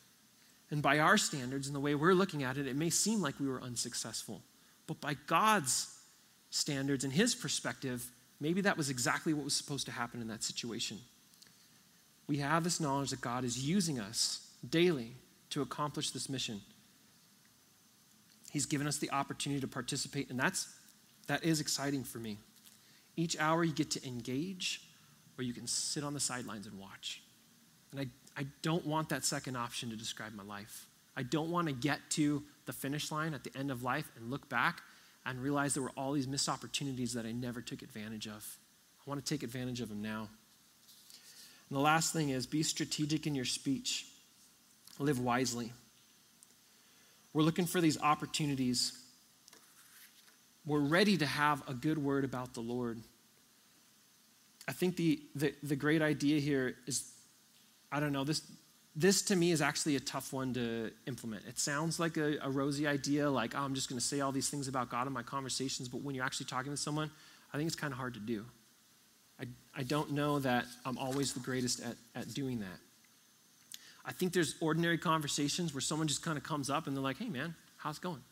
[0.73, 3.39] And by our standards and the way we're looking at it, it may seem like
[3.39, 4.41] we were unsuccessful.
[4.87, 5.87] But by God's
[6.49, 8.11] standards and His perspective,
[8.41, 10.99] maybe that was exactly what was supposed to happen in that situation.
[12.27, 15.13] We have this knowledge that God is using us daily
[15.51, 16.63] to accomplish this mission.
[18.51, 20.69] He's given us the opportunity to participate, and that's
[21.27, 22.39] that is exciting for me.
[23.15, 24.89] Each hour you get to engage,
[25.37, 27.21] or you can sit on the sidelines and watch.
[27.91, 28.07] And I
[28.37, 30.87] I don't want that second option to describe my life.
[31.17, 34.31] I don't want to get to the finish line at the end of life and
[34.31, 34.81] look back
[35.27, 38.59] and realize there were all these missed opportunities that I never took advantage of.
[39.07, 40.29] I want to take advantage of them now.
[41.69, 44.07] And the last thing is be strategic in your speech.
[44.99, 45.73] live wisely.
[47.33, 48.93] We're looking for these opportunities.
[50.67, 53.01] We're ready to have a good word about the Lord.
[54.69, 57.11] I think the, the, the great idea here is
[57.93, 58.43] I don't know, this,
[58.97, 61.45] this to me is actually a tough one to implement.
[61.47, 64.33] It sounds like a, a rosy idea, like, oh, I'm just going to say all
[64.33, 67.11] these things about God in my conversations, but when you're actually talking to someone,
[67.53, 68.47] I think it's kind of hard to do.
[69.39, 69.45] I,
[69.77, 72.79] I don't know that I'm always the greatest at, at doing that.
[74.05, 77.19] I think there's ordinary conversations where someone just kind of comes up and they're like,
[77.19, 78.23] hey, man, how's it going?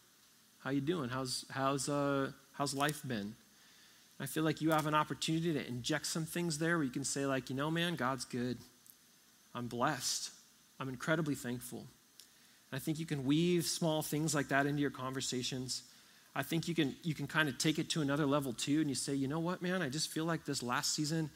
[0.59, 1.11] How you doing?
[1.11, 3.35] How's, how's, uh, how's life been?
[4.19, 7.05] I feel like you have an opportunity to inject some things there where you can
[7.05, 8.59] say, like, you know, man, God's good.
[9.55, 10.31] I'm blessed.
[10.79, 11.81] I'm incredibly thankful.
[12.71, 15.83] And I think you can weave small things like that into your conversations.
[16.35, 18.89] I think you can you can kind of take it to another level too, and
[18.89, 21.31] you say, you know what, man, I just feel like this last season,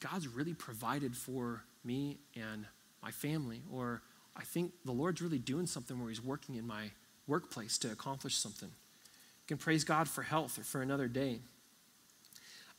[0.00, 2.66] God's really provided for me and
[3.02, 4.02] my family, or
[4.34, 6.90] I think the Lord's really doing something where He's working in my
[7.26, 8.68] workplace to accomplish something.
[8.68, 11.40] You can praise God for health or for another day.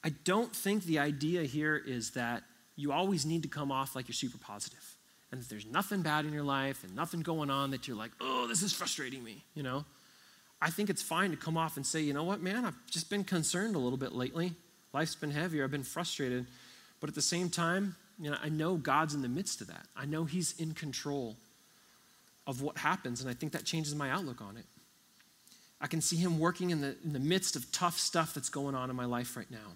[0.03, 2.43] I don't think the idea here is that
[2.78, 4.95] you always need to come off like you're super positive
[5.32, 8.11] and that there's nothing bad in your life and nothing going on that you're like,
[8.21, 9.84] oh, this is frustrating me, you know?
[10.61, 13.09] I think it's fine to come off and say, you know what, man, I've just
[13.09, 14.53] been concerned a little bit lately.
[14.93, 16.45] Life's been heavier, I've been frustrated.
[16.99, 19.86] But at the same time, you know, I know God's in the midst of that.
[19.95, 21.36] I know He's in control
[22.47, 24.65] of what happens, and I think that changes my outlook on it.
[25.80, 28.73] I can see Him working in the, in the midst of tough stuff that's going
[28.73, 29.75] on in my life right now.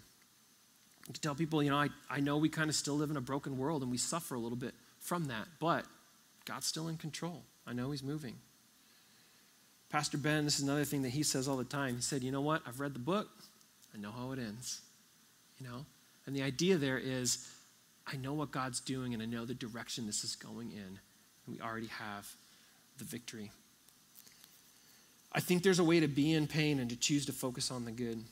[1.03, 3.17] I can tell people, you know, I, I know we kind of still live in
[3.17, 5.85] a broken world and we suffer a little bit from that, but
[6.45, 7.43] God's still in control.
[7.65, 8.35] I know He's moving.
[9.91, 11.95] Pastor Ben, this is another thing that he says all the time.
[11.95, 12.61] He said, You know what?
[12.65, 13.27] I've read the book,
[13.93, 14.81] I know how it ends.
[15.59, 15.85] You know?
[16.25, 17.45] And the idea there is,
[18.07, 20.79] I know what God's doing and I know the direction this is going in.
[20.79, 20.99] And
[21.47, 22.27] we already have
[22.97, 23.51] the victory.
[25.33, 27.83] I think there's a way to be in pain and to choose to focus on
[27.83, 28.23] the good.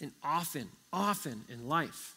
[0.00, 2.14] And often, often in life,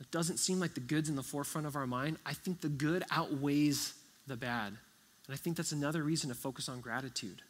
[0.00, 2.18] it doesn't seem like the good's in the forefront of our mind.
[2.24, 3.94] I think the good outweighs
[4.26, 4.68] the bad.
[4.68, 7.42] And I think that's another reason to focus on gratitude.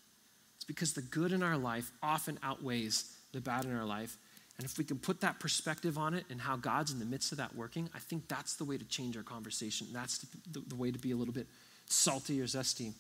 [0.57, 4.17] It's because the good in our life often outweighs the bad in our life.
[4.59, 7.33] And if we can put that perspective on it and how God's in the midst
[7.33, 9.87] of that working, I think that's the way to change our conversation.
[9.93, 11.47] That's the, the, the way to be a little bit
[11.87, 12.87] salty or zesty.
[12.87, 12.93] You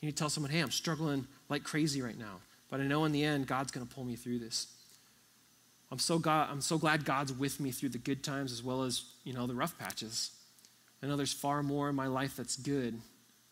[0.00, 2.40] need to tell someone, hey, I'm struggling like crazy right now,
[2.70, 4.68] but I know in the end, God's going to pull me through this.
[5.90, 8.82] I'm so, God, I'm so glad God's with me through the good times as well
[8.82, 10.30] as, you know, the rough patches.
[11.02, 13.00] I know there's far more in my life that's good,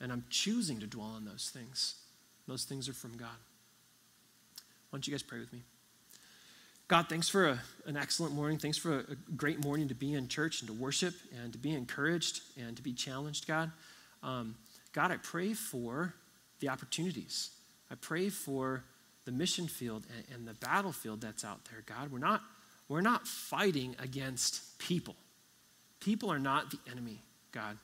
[0.00, 1.94] and I'm choosing to dwell on those things.
[2.48, 3.28] Those things are from God.
[4.90, 5.62] Why don't you guys pray with me?
[6.86, 8.58] God, thanks for a, an excellent morning.
[8.58, 11.58] Thanks for a, a, great morning to be in church and to worship and to
[11.58, 13.70] be encouraged and to be challenged, God.
[14.22, 14.54] Um,
[14.92, 16.14] God, I pray for
[16.60, 17.50] the opportunities.
[17.90, 18.84] I pray for
[19.24, 22.10] the mission field and, and the battlefield that's out there, God.
[22.12, 22.42] We're not,
[22.88, 25.16] we're not fighting against people.
[26.00, 27.22] People are not the enemy,
[27.52, 27.78] God.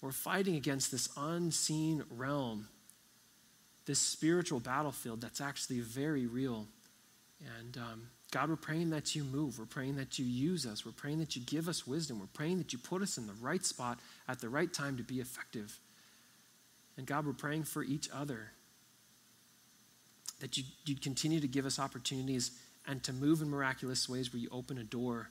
[0.00, 2.68] We're fighting against this unseen realm,
[3.86, 6.66] this spiritual battlefield that's actually very real.
[7.58, 9.58] And um, God, we're praying that you move.
[9.58, 10.84] We're praying that you use us.
[10.84, 12.20] We're praying that you give us wisdom.
[12.20, 13.98] We're praying that you put us in the right spot
[14.28, 15.78] at the right time to be effective.
[16.98, 18.50] And God, we're praying for each other
[20.40, 22.50] that you'd, you'd continue to give us opportunities
[22.86, 25.28] and to move in miraculous ways where you open a door.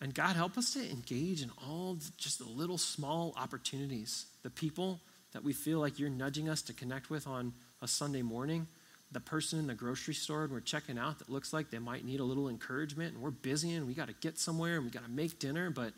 [0.00, 5.00] And God, help us to engage in all just the little small opportunities, the people
[5.32, 7.52] that we feel like you're nudging us to connect with on
[7.82, 8.66] a Sunday morning,
[9.12, 12.04] the person in the grocery store and we're checking out that looks like they might
[12.04, 14.90] need a little encouragement and we're busy and we got to get somewhere and we
[14.90, 15.92] got to make dinner, but